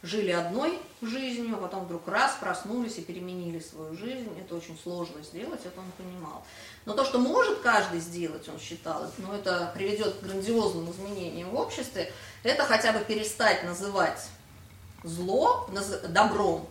[0.03, 4.29] жили одной жизнью, а потом вдруг раз проснулись и переменили свою жизнь.
[4.39, 6.43] Это очень сложно сделать, это он понимал.
[6.85, 11.55] Но то, что может каждый сделать, он считал, но это приведет к грандиозным изменениям в
[11.55, 12.11] обществе,
[12.43, 14.27] это хотя бы перестать называть
[15.03, 15.69] зло
[16.09, 16.67] добром.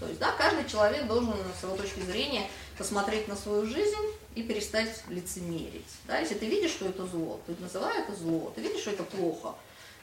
[0.00, 3.94] То есть, да, каждый человек должен с его точки зрения посмотреть на свою жизнь
[4.34, 5.86] и перестать лицемерить.
[6.08, 6.18] Да?
[6.18, 9.54] Если ты видишь, что это зло, ты называй это зло, ты видишь, что это плохо,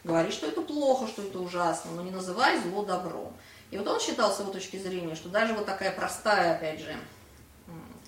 [0.10, 3.32] говори, что это плохо, что это ужасно, но не называй зло добром.
[3.72, 6.95] И вот он считал с его точки зрения, что даже вот такая простая, опять же,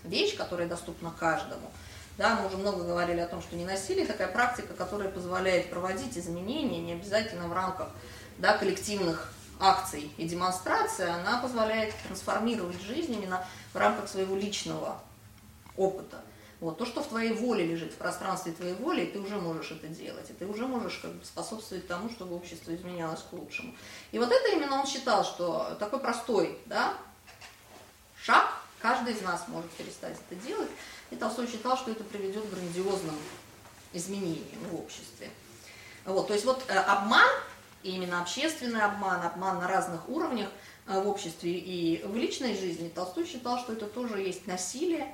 [0.03, 1.71] вещь, которая доступна каждому,
[2.17, 6.17] да, мы уже много говорили о том, что не насилие такая практика, которая позволяет проводить
[6.17, 7.89] изменения не обязательно в рамках
[8.37, 14.99] да, коллективных акций и демонстраций, она позволяет трансформировать жизнь именно в рамках своего личного
[15.77, 16.21] опыта.
[16.61, 16.77] Вот.
[16.77, 20.29] То, что в твоей воле лежит, в пространстве твоей воли, ты уже можешь это делать,
[20.29, 23.75] и ты уже можешь как бы, способствовать тому, чтобы общество изменялось к лучшему.
[24.11, 26.93] И вот это именно он считал, что такой простой да,
[28.21, 28.47] шаг,
[28.79, 30.69] каждый из нас может перестать это делать,
[31.09, 33.15] и Толстой считал, что это приведет к грандиозным
[33.93, 35.31] изменениям в обществе.
[36.05, 37.29] Вот, то есть вот э, обман,
[37.81, 40.49] именно общественный обман, обман на разных уровнях
[40.85, 45.11] э, в обществе и в личной жизни, Толстой считал, что это тоже есть насилие,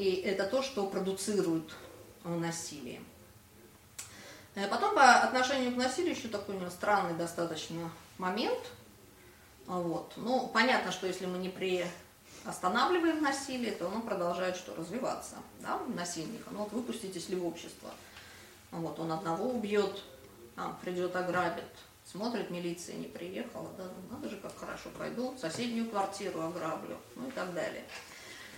[0.00, 1.70] и это то, что продуцирует
[2.24, 3.02] насилие.
[4.54, 8.60] Э, потом по отношению к насилию еще такой у странный достаточно момент.
[9.66, 10.14] Вот.
[10.16, 14.74] Ну, понятно, что если мы не приостанавливаем насилие, то оно продолжает что?
[14.74, 16.48] Развиваться, да, насильника.
[16.50, 17.90] Ну вот выпуститесь ли в общество.
[18.70, 20.02] Вот, он одного убьет,
[20.56, 21.64] а, придет ограбит,
[22.06, 27.28] смотрит, милиция не приехала, да, ну, надо же, как хорошо пойду, соседнюю квартиру ограблю, ну
[27.28, 27.84] и так далее.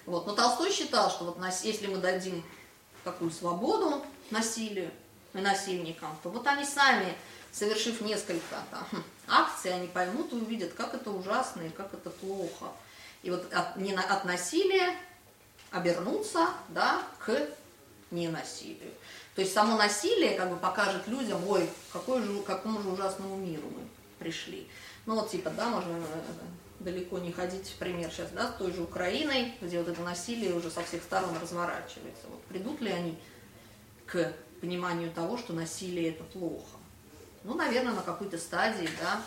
[0.06, 0.26] Вот.
[0.26, 2.42] Но Толстой считал, что вот если мы дадим
[3.04, 4.90] такую свободу насилию
[5.34, 7.14] и насильникам, то вот они сами,
[7.52, 8.86] совершив несколько там,
[9.28, 12.72] акций, они поймут и увидят, как это ужасно и как это плохо.
[13.22, 14.96] И вот от, не, от насилия
[15.70, 17.48] обернуться да, к
[18.10, 18.92] ненасилию.
[19.34, 23.36] То есть само насилие как бы покажет людям, ой, какой же, к какому же ужасному
[23.36, 23.88] миру мы
[24.18, 24.68] пришли.
[25.06, 26.02] Ну вот типа, да, можно э,
[26.82, 30.70] далеко не ходить пример сейчас, да, с той же Украиной, где вот это насилие уже
[30.70, 32.26] со всех сторон разворачивается.
[32.28, 33.18] Вот придут ли они
[34.06, 36.76] к пониманию того, что насилие это плохо?
[37.44, 39.22] Ну, наверное, на какой-то стадии, да,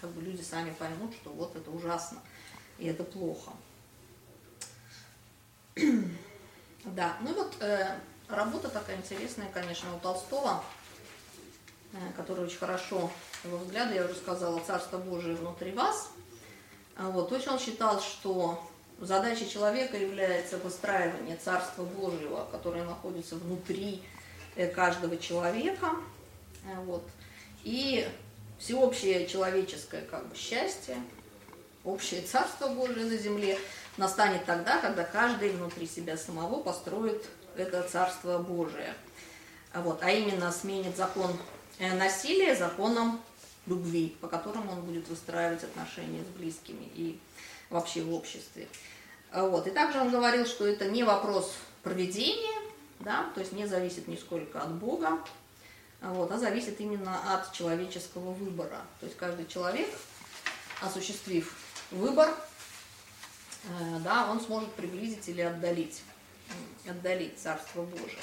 [0.00, 2.18] как бы люди сами поймут, что вот это ужасно
[2.78, 3.52] и это плохо.
[6.84, 7.98] Да, ну вот э,
[8.28, 10.64] работа такая интересная, конечно, у Толстого,
[11.92, 13.10] э, которая очень хорошо,
[13.44, 16.10] его взгляды, я уже сказала, «Царство Божие внутри вас».
[16.98, 18.60] А Вот, то есть он считал, что
[19.00, 24.02] задачей человека является выстраивание Царства Божьего, которое находится внутри
[24.56, 25.92] э, каждого человека.
[26.64, 27.04] Э, Вот.
[27.62, 28.06] И
[28.58, 30.96] всеобщее человеческое как бы, счастье,
[31.84, 33.56] общее Царство Божие на земле
[33.96, 37.24] настанет тогда, когда каждый внутри себя самого построит
[37.56, 38.92] это Царство Божие.
[39.72, 41.30] А Вот, а именно сменит закон
[41.78, 43.20] э, насилия законом
[43.68, 47.18] любви, по которому он будет выстраивать отношения с близкими и
[47.70, 48.68] вообще в обществе.
[49.30, 49.66] А Вот.
[49.66, 52.58] И также он говорил, что это не вопрос проведения,
[53.00, 55.20] да, то есть не зависит нисколько от Бога,
[56.00, 58.80] а вот, а зависит именно от человеческого выбора.
[59.00, 59.88] То есть каждый человек,
[60.80, 61.54] осуществив
[61.90, 62.28] выбор,
[63.64, 66.02] э, да, он сможет приблизить или отдалить,
[66.86, 68.22] отдалить Царство Божие.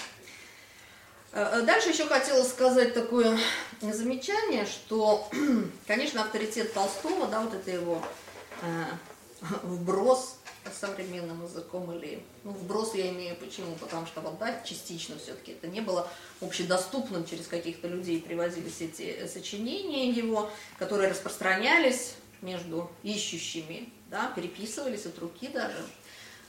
[1.36, 3.38] Э, Дальше еще хотела сказать такое
[3.81, 5.27] замечание, что,
[5.88, 8.01] конечно, авторитет Толстого, да, вот это его
[8.61, 8.83] э,
[9.63, 10.39] вброс
[10.79, 13.75] современным языком или ну, вброс я имею почему?
[13.75, 16.09] Потому что вот да частично все-таки это не было
[16.41, 25.19] общедоступным через каких-то людей привозились эти сочинения его которые распространялись между ищущими да переписывались от
[25.19, 25.77] руки даже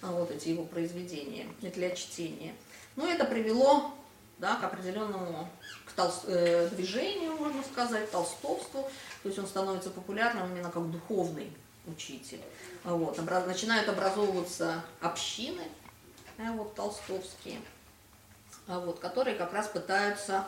[0.00, 2.54] а, вот эти его произведения для чтения.
[2.96, 3.92] Ну это привело
[4.38, 5.48] да, к определенному
[5.86, 8.82] к толс- э, движению, можно сказать, толстовству.
[9.22, 11.52] То есть он становится популярным именно как духовный
[11.86, 12.40] учитель.
[12.84, 15.62] Вот, обра- начинают образовываться общины,
[16.38, 17.60] э, вот, толстовские,
[18.66, 20.44] а вот, которые как раз пытаются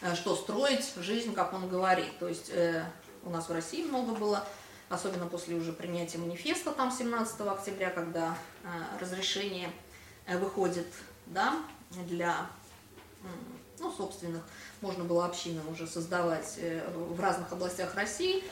[0.00, 2.18] э, что строить жизнь, как он говорит.
[2.18, 2.84] То есть э,
[3.24, 4.46] у нас в России много было,
[4.90, 8.68] особенно после уже принятия манифеста там 17 октября, когда э,
[9.00, 9.70] разрешение
[10.26, 10.86] э, выходит
[11.26, 11.56] да,
[11.90, 12.46] для
[13.78, 14.42] ну, собственных,
[14.80, 18.42] можно было общинам уже создавать э, в разных областях России.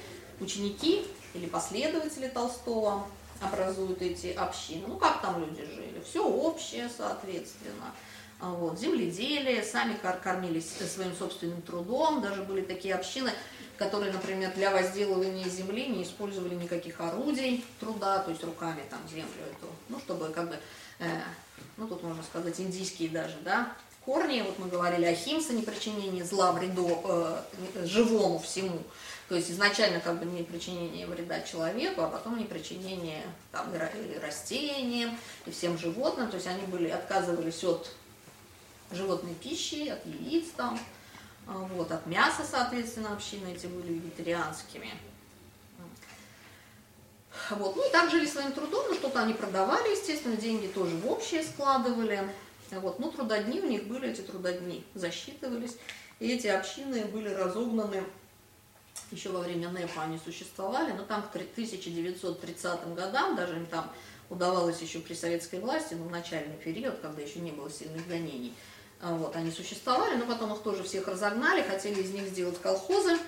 [0.41, 3.07] Ученики или последователи Толстого
[3.41, 4.87] образуют эти общины.
[4.89, 6.03] Ну, как там люди жили?
[6.05, 7.93] Все общее, соответственно.
[8.41, 12.21] А Вот, земледелие, сами кор- кормились своим собственным трудом.
[12.21, 13.31] Даже были такие общины,
[13.77, 19.43] которые, например, для возделывания земли не использовали никаких орудий труда, то есть руками там землю
[19.51, 20.57] эту, ну, чтобы как бы,
[20.99, 21.21] э,
[21.77, 23.73] ну, тут можно сказать, индийские даже, да,
[24.05, 27.43] корни, вот мы говорили о химсе, непричинении зла вреду э,
[27.85, 28.81] живому всему,
[29.29, 33.79] то есть изначально как бы не причинение вреда человеку, а потом не причинение там, и
[33.79, 37.91] ра- и растениям, и всем животным, то есть они были, отказывались от
[38.91, 40.79] животной пищи, от яиц там,
[41.47, 44.91] а, вот, от мяса, соответственно, общины эти были вегетарианскими.
[47.51, 47.77] Вот.
[47.77, 51.43] Ну и так жили своим трудом, но что-то они продавали, естественно, деньги тоже в общее
[51.43, 52.29] складывали.
[52.81, 52.99] Вот.
[52.99, 55.77] Ну, трудодни у них были, эти трудодни засчитывались.
[56.19, 58.05] И эти общины были разогнаны
[59.13, 63.91] еще во время НЭПа они существовали, но там к 1930 годам, даже им там
[64.31, 68.55] удавалось еще при советской власти, ну, в начальный период, когда еще не было сильных гонений,
[69.01, 73.19] а, вот, они существовали, но потом их тоже всех разогнали, хотели из них сделать колхозы,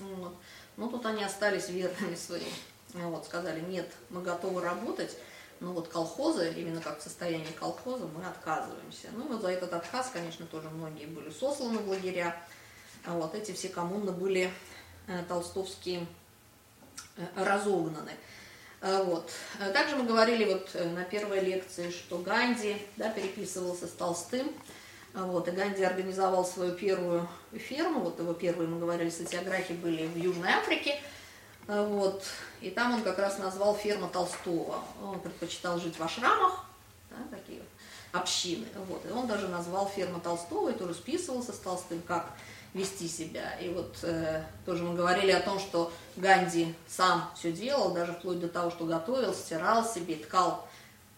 [0.00, 0.34] вот.
[0.76, 2.52] но тут они остались верными своим,
[2.94, 5.16] вот, сказали, нет, мы готовы работать,
[5.60, 9.08] но вот колхозы, именно как в состоянии колхоза, мы отказываемся.
[9.12, 12.36] Ну вот за этот отказ, конечно, тоже многие были сосланы в лагеря,
[13.04, 14.52] а вот эти все коммуны были
[15.06, 16.06] э, толстовские
[17.16, 18.12] э, разогнаны.
[18.80, 19.30] Э, Вот.
[19.58, 24.52] Э, Также мы говорили вот на первой лекции, что Ганди да, переписывался с Толстым.
[25.14, 28.00] А Вот, и Ганди организовал свою первую ферму.
[28.00, 31.00] Вот его первые, мы говорили, сатиографии были в Южной Африке.
[31.68, 32.24] А Вот.
[32.60, 34.82] И там он как раз назвал ферма Толстого.
[35.02, 36.64] Он предпочитал жить в ашрамах,
[37.10, 37.62] да, такие
[38.10, 38.66] общины.
[38.88, 39.04] Вот.
[39.06, 42.32] И он даже назвал ферма Толстого и тоже списывался с Толстым, как
[42.74, 43.54] вести себя.
[43.60, 48.40] И вот э, тоже мы говорили о том, что Ганди сам все делал, даже вплоть
[48.40, 50.68] до того, что готовил, стирал себе, ткал,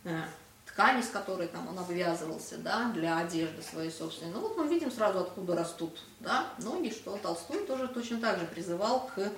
[0.04, 0.22] э,
[0.66, 4.32] ткани, с которой там он обвязывался, да, для одежды своей собственной.
[4.32, 8.46] Ну вот мы видим сразу, откуда растут, да, ноги, что Толстой тоже точно так же
[8.46, 9.30] призывал к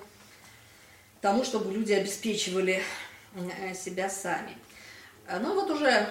[1.23, 2.83] тому, чтобы люди обеспечивали
[3.33, 4.57] э, себя сами.
[5.39, 6.05] Ну вот уже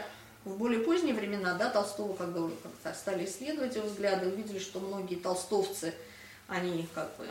[0.47, 4.81] в более поздние времена, да, Толстого, когда уже как стали исследовать его взгляды, увидели, что
[4.81, 5.93] многие толстовцы,
[6.49, 7.27] они как бы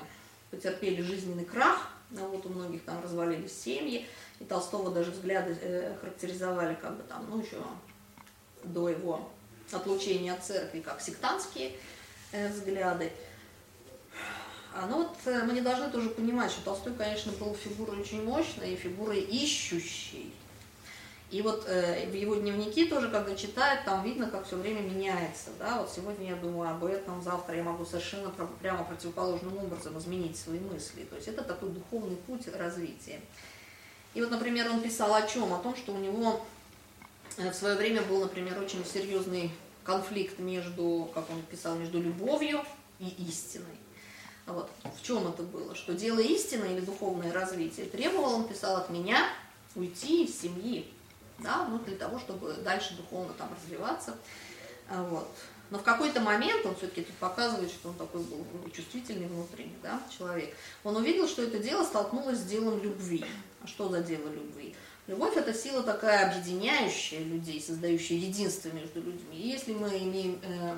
[0.52, 4.06] потерпели жизненный крах, ну, вот у многих там развалились семьи,
[4.40, 7.58] и Толстого даже взгляды э, характеризовали как бы там, ну, еще
[8.64, 9.28] до его
[9.72, 11.72] отлучения от церкви, как сектантские
[12.32, 13.12] э, взгляды.
[14.74, 18.24] А, ну вот э, мы не должны тоже понимать, что Толстой, конечно, был фигурой очень
[18.24, 20.34] мощной и фигурой ищущей.
[21.30, 25.50] И вот э, в его дневники тоже, когда читает, там видно, как все время меняется.
[25.60, 25.80] Да?
[25.80, 28.30] Вот сегодня я думаю об этом, завтра я могу совершенно
[28.62, 31.04] прямо противоположным образом изменить свои мысли.
[31.04, 33.22] То есть это такой духовный путь развития.
[34.14, 35.54] И вот, например, он писал о чем?
[35.54, 36.46] О том, что у него
[37.38, 39.52] э, в свое время был, например, очень серьезный
[39.86, 42.62] конфликт между, как он писал, между любовью
[43.00, 43.81] и истиной.
[44.52, 44.70] Вот.
[44.84, 45.76] В чем это было?
[45.76, 49.28] Что дело истины или духовное развитие требовало, он писал, от меня
[49.76, 50.92] уйти из семьи,
[51.40, 54.16] да, ну, для того, чтобы дальше духовно там развиваться.
[54.90, 55.28] А, вот.
[55.70, 58.46] Но в какой-то момент, он все-таки тут показывает, что он такой был
[58.76, 60.54] чувствительный внутренний да, человек,
[60.84, 63.24] он увидел, что это дело столкнулось с делом любви.
[63.64, 64.76] А что за дело любви?
[65.08, 69.38] Любовь– это сила такая объединяющая людей, создающая единство между людьми.
[69.38, 70.76] И если мы имеем э,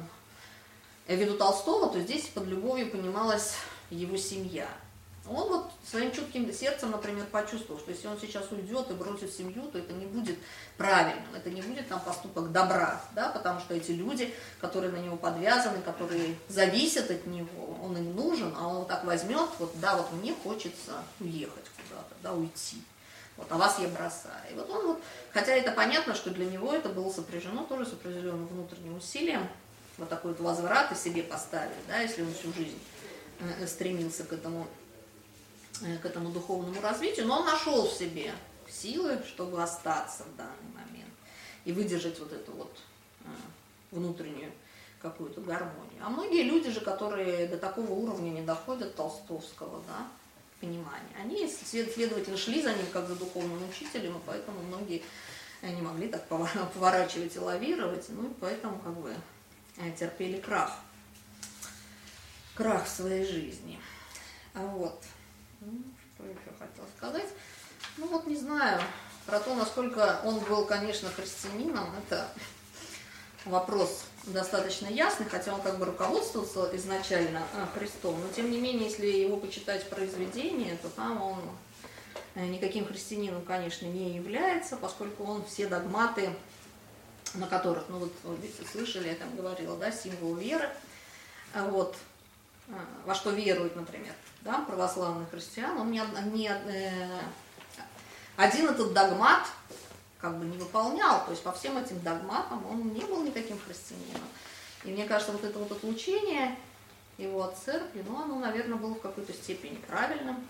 [1.07, 3.55] виду Толстого, то здесь под любовью понималась
[3.89, 4.67] его семья–
[5.25, 9.63] он вот своим чутким сердцем, например, почувствовал, что если он сейчас уйдет и бросит семью,
[9.71, 10.37] то это не будет
[10.77, 15.15] правильным, это не будет там поступок добра, да, потому что эти люди, которые на него
[15.15, 20.11] подвязаны, которые зависят от него, он им нужен, а он так возьмет, вот да, вот
[20.11, 22.83] мне хочется уехать куда-то, да, уйти.
[23.37, 24.43] Вот, а вас я бросаю.
[24.51, 25.01] И вот он вот,
[25.31, 29.47] хотя это понятно, что для него это было сопряжено тоже с определенным внутренним усилием,
[29.97, 32.79] вот такой вот возврат и себе поставили, да, если он всю жизнь
[33.39, 34.67] э, стремился к этому
[35.81, 38.31] Э, к этому духовному развитию, но он нашел в себе
[38.69, 41.11] силы, чтобы остаться в данный момент
[41.65, 42.77] и выдержать вот эту вот
[43.21, 43.27] э,
[43.91, 44.51] внутреннюю
[45.01, 46.01] какую-то гармонию.
[46.01, 50.07] А многие люди же, которые до такого уровня не доходят толстовского, да,
[50.61, 55.01] понимания, они, следовательно, шли за ним как за духовным учителем, и поэтому многие
[55.63, 56.25] не могли так
[56.73, 59.13] поворачивать и лавировать, ну и поэтому как бы
[59.97, 60.71] терпели крах,
[62.55, 63.79] крах в своей жизни.
[64.53, 65.03] А вот.
[65.61, 65.81] Ну,
[66.15, 67.29] что еще хотел сказать?
[67.97, 68.81] Ну вот не знаю,
[69.25, 72.27] про то, насколько он был, конечно, христианином, это
[73.45, 78.85] вопрос достаточно ясный, хотя он как бы руководствовался изначально а, Христом, но тем не менее,
[78.85, 81.41] если его почитать произведение, то там он
[82.35, 86.29] э, никаким христианином, конечно, не является, поскольку он все догматы,
[87.35, 88.37] на которых, ну вот, вы
[88.71, 90.69] слышали, я там говорила, да, символ веры,
[91.53, 91.95] а вот,
[92.69, 92.73] а,
[93.05, 96.01] во что веруют, например, да, православных христиан, он не,
[96.33, 97.19] не, э,
[98.35, 99.47] один этот догмат
[100.19, 104.21] как бы не выполнял, то есть по всем этим догматам он не был никаким христианином.
[104.85, 106.57] И мне кажется, вот это вот отлучение
[107.17, 110.47] его от церкви, ну, оно, наверное, было в какой-то степени правильным,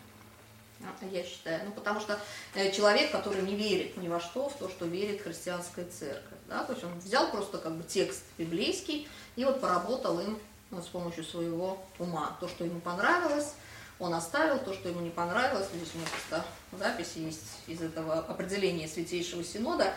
[1.12, 1.62] я считаю.
[1.66, 2.20] Ну, потому что
[2.56, 6.64] э, человек, который не верит ни во что, в то, что верит христианская церковь, да,
[6.64, 10.40] то есть он взял просто как бы текст библейский и вот поработал им
[10.72, 12.36] ну, с помощью своего ума.
[12.40, 13.54] То, что ему понравилось,
[14.00, 15.68] он оставил то, что ему не понравилось.
[15.74, 19.94] Здесь у меня просто записи есть из этого определения Святейшего Синода.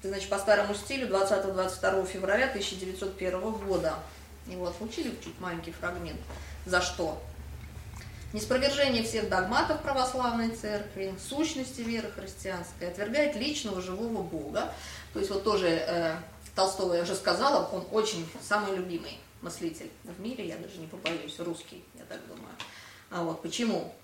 [0.00, 3.98] Это, значит, по старому стилю 20-22 февраля 1901 года.
[4.46, 6.20] И вот учили чуть маленький фрагмент.
[6.66, 7.20] За что?
[8.34, 14.72] Неспровержение всех догматов православной церкви, сущности веры христианской, отвергает личного живого Бога.
[15.14, 16.16] То есть вот тоже э,
[16.54, 21.38] Толстого я уже сказала, он очень самый любимый мыслитель в мире, я даже не побоюсь,
[21.38, 22.52] русский, я так думаю.
[23.10, 23.94] А вот почему?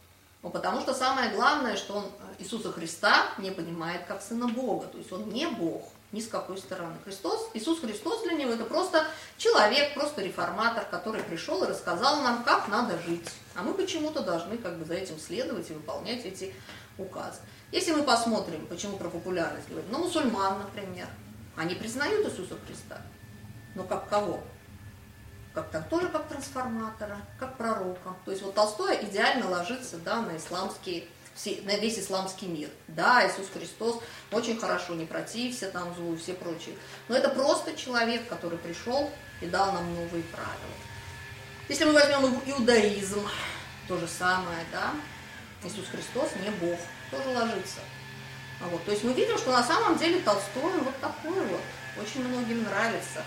[0.43, 2.05] Ну, потому что самое главное, что он
[2.39, 4.87] Иисуса Христа не понимает как Сына Бога.
[4.87, 5.83] То есть он не Бог
[6.15, 6.95] ни с какой стороны.
[7.05, 9.05] Христос, Иисус Христос для него это просто
[9.37, 13.29] человек, просто реформатор, который пришел и рассказал нам, как надо жить.
[13.55, 16.55] А мы почему-то должны как бы за этим следовать и выполнять эти
[16.97, 17.41] указы.
[17.73, 21.09] Если мы посмотрим, почему про популярность говорим, ну, мусульман, например,
[21.57, 23.03] они признают Иисуса Христа.
[23.75, 24.41] Но как кого?
[25.55, 28.15] как -то, тоже как трансформатора, как пророка.
[28.25, 30.37] То есть вот Толстой идеально ложится да, на
[31.35, 32.69] исламский на весь исламский мир.
[32.89, 34.01] Да, Иисус Христос
[34.31, 36.77] очень хорошо, не протився там злу и все прочие.
[37.09, 40.75] Но это просто человек, который пришел и дал нам новые правила.
[41.69, 43.27] Если мы возьмем иудаизм,
[43.89, 44.93] то же самое, да,
[45.65, 46.79] Иисус Христос не Бог,
[47.11, 47.81] тоже ложится.
[48.61, 51.61] А вот, то есть мы видим, что на самом деле Толстой вот такой вот
[52.01, 53.23] очень многим нравится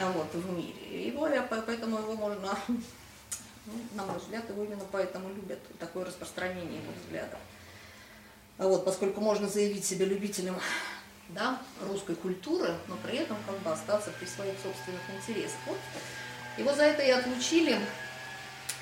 [0.00, 1.06] а, вот, в мире.
[1.08, 2.56] Его, я, поэтому его можно,
[3.66, 7.38] ну, на мой взгляд, его именно поэтому любят, такое распространение его взглядов.
[8.58, 10.56] А вот, поскольку можно заявить себя любителем
[11.30, 11.58] да,
[11.88, 15.58] русской культуры, но при этом как бы остаться при своих собственных интересах.
[15.66, 15.78] Вот.
[16.58, 17.78] Его за это и отлучили,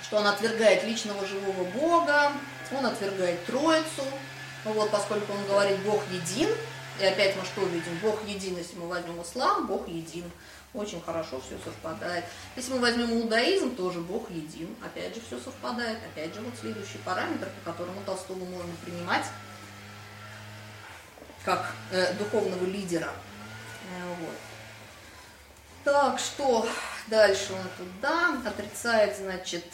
[0.02, 2.32] что он отвергает личного живого Бога,
[2.76, 4.04] он отвергает Троицу,
[4.64, 6.48] ну вот, поскольку он говорит Бог един,
[7.00, 7.96] и опять мы что видим?
[8.02, 10.30] Бог един, если мы возьмем ислам, Бог един.
[10.72, 12.24] Очень хорошо все совпадает.
[12.54, 14.74] Если мы возьмем иудаизм, тоже Бог един.
[14.84, 15.98] Опять же все совпадает.
[16.12, 19.24] Опять же вот следующий параметр, по которому Толстого можно принимать
[21.44, 23.08] как э, духовного лидера.
[23.08, 24.36] Э, вот.
[25.82, 26.68] Так, что
[27.08, 29.64] дальше он туда отрицает, значит,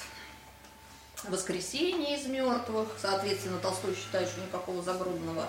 [1.25, 2.89] воскресение из мертвых.
[3.01, 5.47] Соответственно, Толстой считает, что никакого загробного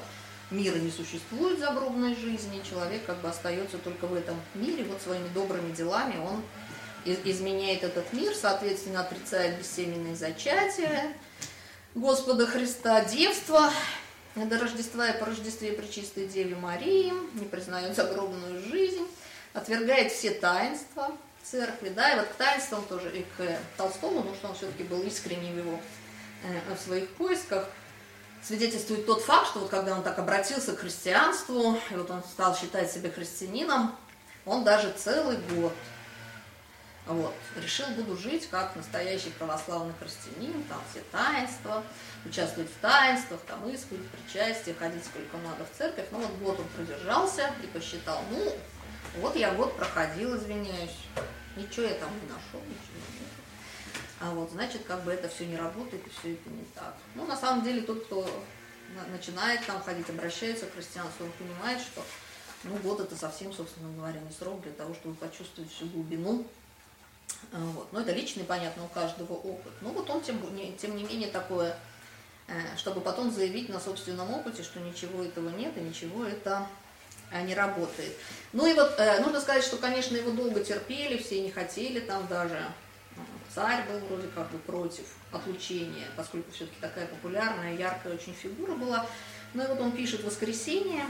[0.51, 2.61] мира не существует загробной жизни.
[2.69, 4.83] Человек как бы остается только в этом мире.
[4.85, 6.43] Вот своими добрыми делами он
[7.05, 11.13] изменяет этот мир, соответственно, отрицает бессеменные зачатия
[11.95, 13.71] Господа Христа, девство,
[14.35, 19.07] до Рождества и по Рождестве Пречистой Деве Марии, не признает загробную жизнь,
[19.53, 21.11] отвергает все таинства
[21.43, 25.01] церкви, да, и вот к таинствам тоже, и к Толстому, потому что он все-таки был
[25.03, 25.79] искренний в его,
[26.43, 27.67] э, в своих поисках,
[28.43, 32.55] свидетельствует тот факт, что вот когда он так обратился к христианству, и вот он стал
[32.55, 33.95] считать себя христианином,
[34.45, 35.73] он даже целый год
[37.07, 37.33] вот.
[37.55, 41.83] Решил, буду жить как настоящий православный христианин, там все таинства,
[42.25, 46.05] участвовать в таинствах, там исповедь, причастие, ходить сколько надо в церковь.
[46.11, 48.53] Ну вот год он продержался и посчитал, ну,
[49.21, 50.97] вот я год проходил, извиняюсь,
[51.55, 53.16] ничего я там не нашел, ничего нет.
[54.19, 56.95] А вот, значит, как бы это все не работает, и все это не так.
[57.15, 58.27] Ну, на самом деле, тот, кто
[59.11, 62.03] начинает там ходить, обращается к христианству, он понимает, что
[62.63, 66.45] ну, год это совсем, собственно говоря, не срок для того, чтобы почувствовать всю глубину
[67.51, 67.91] а, вот.
[67.91, 69.73] Но это личный, понятно, у каждого опыт.
[69.81, 70.41] Ну вот он, тем,
[70.77, 71.77] тем не менее, такое,
[72.47, 76.67] э, чтобы потом заявить на собственном опыте, что ничего этого нет и ничего это
[77.31, 78.13] э, не работает.
[78.53, 82.27] Ну и вот э, нужно сказать, что, конечно, его долго терпели, все не хотели, там
[82.27, 82.65] даже
[83.57, 89.03] царь был вроде как бы против отлучения, поскольку все-таки такая популярная, яркая очень фигура была.
[89.55, 91.03] Ну и вот он пишет «Воскресенье»,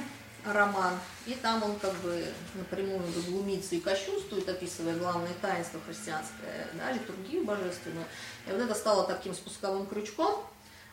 [0.45, 2.25] роман, и там он как бы
[2.55, 8.05] напрямую глумится и кощунствует, описывая главное таинство христианское, да, литургию божественную.
[8.47, 10.41] И вот это стало таким спусковым крючком,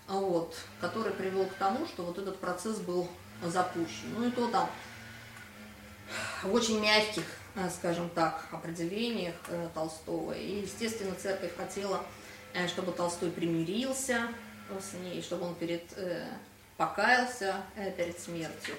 [0.08, 3.08] вот, который привел к тому, что вот этот процесс был
[3.44, 4.12] запущен.
[4.18, 4.68] Ну и то там
[6.42, 7.24] в очень мягких,
[7.70, 10.32] скажем так, определениях э, Толстого.
[10.32, 12.04] И, естественно, церковь хотела,
[12.52, 14.28] э, чтобы Толстой примирился
[14.80, 15.82] с ней, чтобы он перед,
[16.76, 17.56] покаялся
[17.96, 18.74] перед смертью.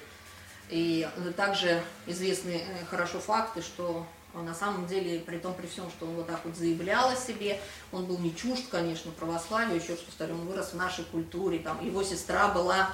[0.70, 1.08] И
[1.38, 6.16] также известны э, хорошо факты, что на самом деле, при том, при всем, что он
[6.16, 7.60] вот так вот заявлял о себе,
[7.92, 12.04] он был не чужд, конечно, православию, еще повторю, он вырос в нашей культуре, там, его
[12.04, 12.90] сестра была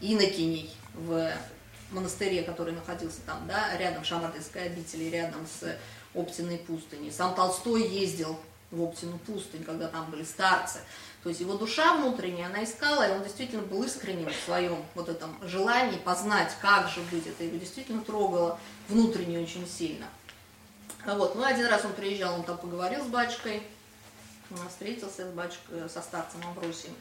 [0.00, 1.30] инокиней в
[1.90, 5.76] монастыре, который находился там, да, рядом Шамардинской обители, рядом с
[6.14, 7.12] Оптиной пустыней.
[7.12, 8.38] Сам Толстой ездил
[8.70, 10.80] в Оптину пустынь, когда там были старцы.
[11.22, 15.08] То есть его душа внутренняя, она искала, и он действительно был искренним в своем вот
[15.08, 17.26] этом желании познать, как же быть.
[17.26, 18.58] Это его действительно трогало
[18.88, 20.06] внутренне очень сильно.
[21.04, 21.34] Вот.
[21.34, 23.62] Ну, один раз он приезжал, он там поговорил с батюшкой,
[24.68, 26.94] встретился с батюшкой, со старцем Амбросием.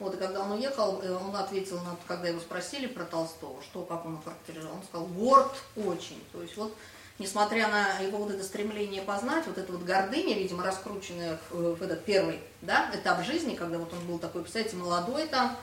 [0.00, 3.82] Вот, и когда он уехал, э, он ответил, на, когда его спросили про Толстого, что,
[3.82, 6.24] как он охарактеризовал, он сказал, горд очень.
[6.32, 6.74] То есть вот
[7.18, 11.82] несмотря на его вот это стремление познать, вот эта вот гордыня, видимо, раскрученная в, в
[11.82, 15.56] этот первый да, этап жизни, когда вот он был такой, представляете, молодой там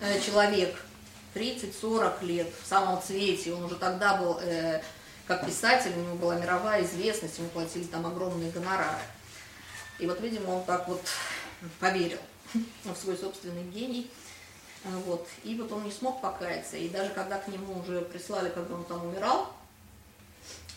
[0.00, 0.74] э, человек,
[1.36, 4.82] 30-40 лет, в самом цвете, он уже тогда был э,
[5.28, 8.98] как писатель, у него была мировая известность, ему платили там огромные гонорары.
[10.00, 11.00] И вот, видимо, он так вот
[11.78, 12.18] поверил
[12.84, 14.10] в свой собственный гений.
[14.84, 15.26] Вот.
[15.44, 16.76] И вот он не смог покаяться.
[16.76, 19.50] И даже когда к нему уже прислали, когда он там умирал,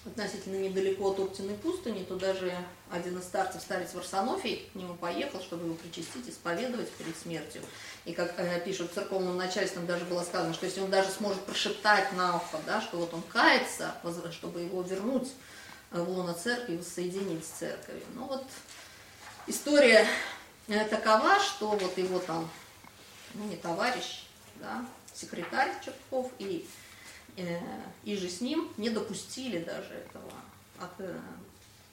[0.06, 2.54] относительно недалеко от Оптиной пустыни, то даже
[2.90, 7.62] один из старцев, старец Варсонофий, к нему поехал, чтобы его причастить, исповедовать перед смертью.
[8.06, 12.14] И как э, пишут церковным начальством, даже было сказано, что если он даже сможет прошептать
[12.14, 13.94] на ухо, да, что вот он кается,
[14.32, 15.30] чтобы его вернуть
[15.92, 18.04] в лоно церкви воссоединить с церковью.
[18.16, 18.46] Ну вот
[19.48, 20.08] история
[20.68, 22.50] такова, что вот его там,
[23.34, 24.26] ну не товарищ,
[24.56, 26.68] да, секретарь Чертков и
[27.38, 27.60] Э,
[28.04, 30.32] и же с ним не допустили даже этого
[30.80, 31.20] от э,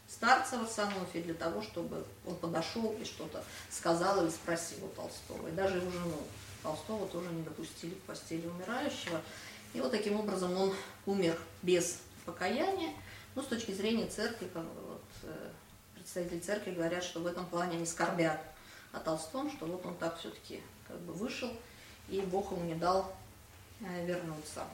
[0.09, 5.47] старца Варсонофия для того, чтобы он подошел и что-то сказал или спросил у Толстого.
[5.49, 6.17] И даже его жену
[6.63, 9.21] Толстого тоже не допустили к постели умирающего.
[9.75, 10.75] И вот таким образом он
[11.05, 12.95] умер без покаяния,
[13.35, 15.51] Ну, с точки зрения церкви, вот, э,
[15.95, 18.41] представители церкви говорят, что в этом плане они скорбят
[18.95, 21.51] о Толстом, что вот он так все-таки как бы вышел,
[22.09, 23.15] и Бог ему не дал
[23.81, 24.65] э, вернуться.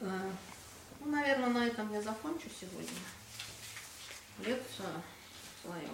[0.00, 0.30] Э,
[1.00, 2.88] ну, наверное, на этом я закончу сегодня
[4.38, 4.88] лекцию
[5.62, 5.88] свою.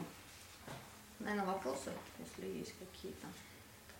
[1.21, 3.27] Наверное, вопросы, если есть какие-то.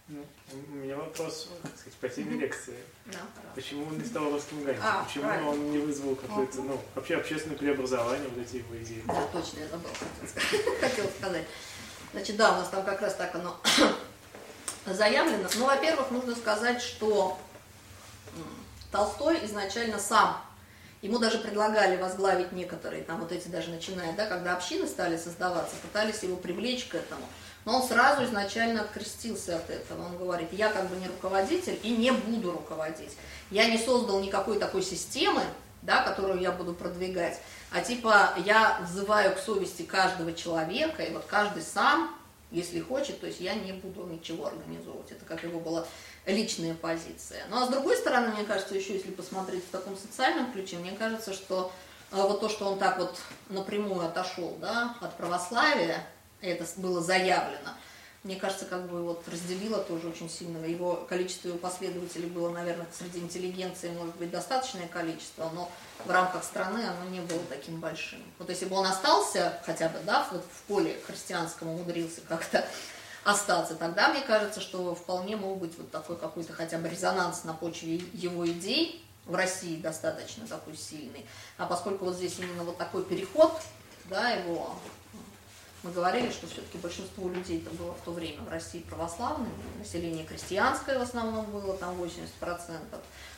[0.09, 2.79] Ну, у меня вопрос, так сказать, по теме лекции.
[3.07, 3.21] Да.
[3.55, 4.83] Почему он не стал русским гайдом?
[4.85, 5.51] А, Почему правильно.
[5.51, 9.05] он не вызвал какое-то, ну, вообще общественное преобразование, вот эти его идеи?
[9.07, 9.95] Да, точно, я забыла,
[10.81, 11.47] хотела сказать.
[12.13, 13.57] Значит, да, у нас там как раз так оно
[14.87, 15.49] заявлено.
[15.57, 17.39] Ну, во-первых, нужно сказать, что
[18.91, 20.41] Толстой изначально сам,
[21.03, 25.77] ему даже предлагали возглавить некоторые, там вот эти даже начиная, да, когда общины стали создаваться,
[25.83, 27.23] пытались его привлечь к этому.
[27.65, 30.07] Но он сразу изначально открестился от этого.
[30.07, 33.13] Он говорит, я как бы не руководитель и не буду руководить.
[33.51, 35.43] Я не создал никакой такой системы,
[35.83, 37.41] да, которую я буду продвигать,
[37.71, 42.15] а типа я взываю к совести каждого человека, и вот каждый сам,
[42.51, 45.13] если хочет, то есть я не буду ничего организовывать.
[45.13, 45.87] Это как его была
[46.27, 47.45] личная позиция.
[47.49, 50.93] Ну а с другой стороны, мне кажется, еще если посмотреть в таком социальном ключе, мне
[50.93, 51.73] кажется, что
[52.11, 53.17] э, вот то, что он так вот
[53.49, 56.05] напрямую отошел да, от православия,
[56.41, 57.71] это было заявлено,
[58.23, 60.63] мне кажется, как бы вот разделило тоже очень сильно.
[60.67, 65.71] Его количество последователей было, наверное, среди интеллигенции, может быть, достаточное количество, но
[66.05, 68.23] в рамках страны оно не было таким большим.
[68.39, 72.67] Вот если бы он остался хотя бы, да, вот в поле христианском умудрился как-то
[73.25, 77.55] остаться, тогда мне кажется, что вполне мог быть вот такой какой-то хотя бы резонанс на
[77.55, 81.25] почве его идей в России достаточно такой сильный.
[81.57, 83.53] А поскольку вот здесь именно вот такой переход,
[84.07, 84.77] да, его
[85.83, 90.27] мы говорили, что все-таки большинство людей это было в то время в России православные, население
[90.27, 92.29] крестьянское в основном было, там 80%,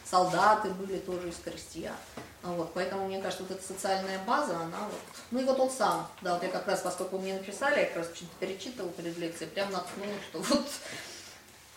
[0.05, 1.95] солдаты были тоже из крестьян.
[2.43, 5.01] Ну Вот, поэтому, мне кажется, вот эта социальная база, она вот...
[5.31, 7.99] Ну и вот он сам, да, вот я как раз, поскольку мне написали, я как
[7.99, 8.09] раз
[8.41, 10.67] перечитывала перед лекцией, прям наткнула, что вот,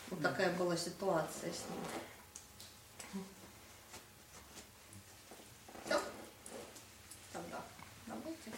[0.09, 3.23] вот такая была ситуация с ним.
[5.85, 5.99] Все?
[7.31, 7.61] Тогда
[8.07, 8.51] работайте.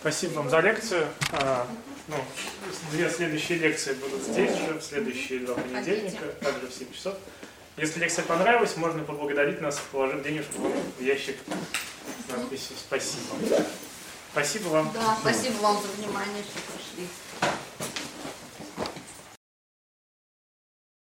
[0.00, 1.06] Спасибо вам за лекцию.
[1.32, 1.66] А,
[2.08, 2.16] ну,
[2.90, 7.14] две следующие лекции будут здесь же, в следующие два понедельника, также в 7 часов.
[7.76, 11.36] Если лекция понравилась, можно поблагодарить нас, положив денежку в ящик
[12.26, 13.36] с надписью «Спасибо».
[14.32, 14.90] Спасибо вам.
[14.94, 17.06] Да, спасибо вам за внимание, что пришли.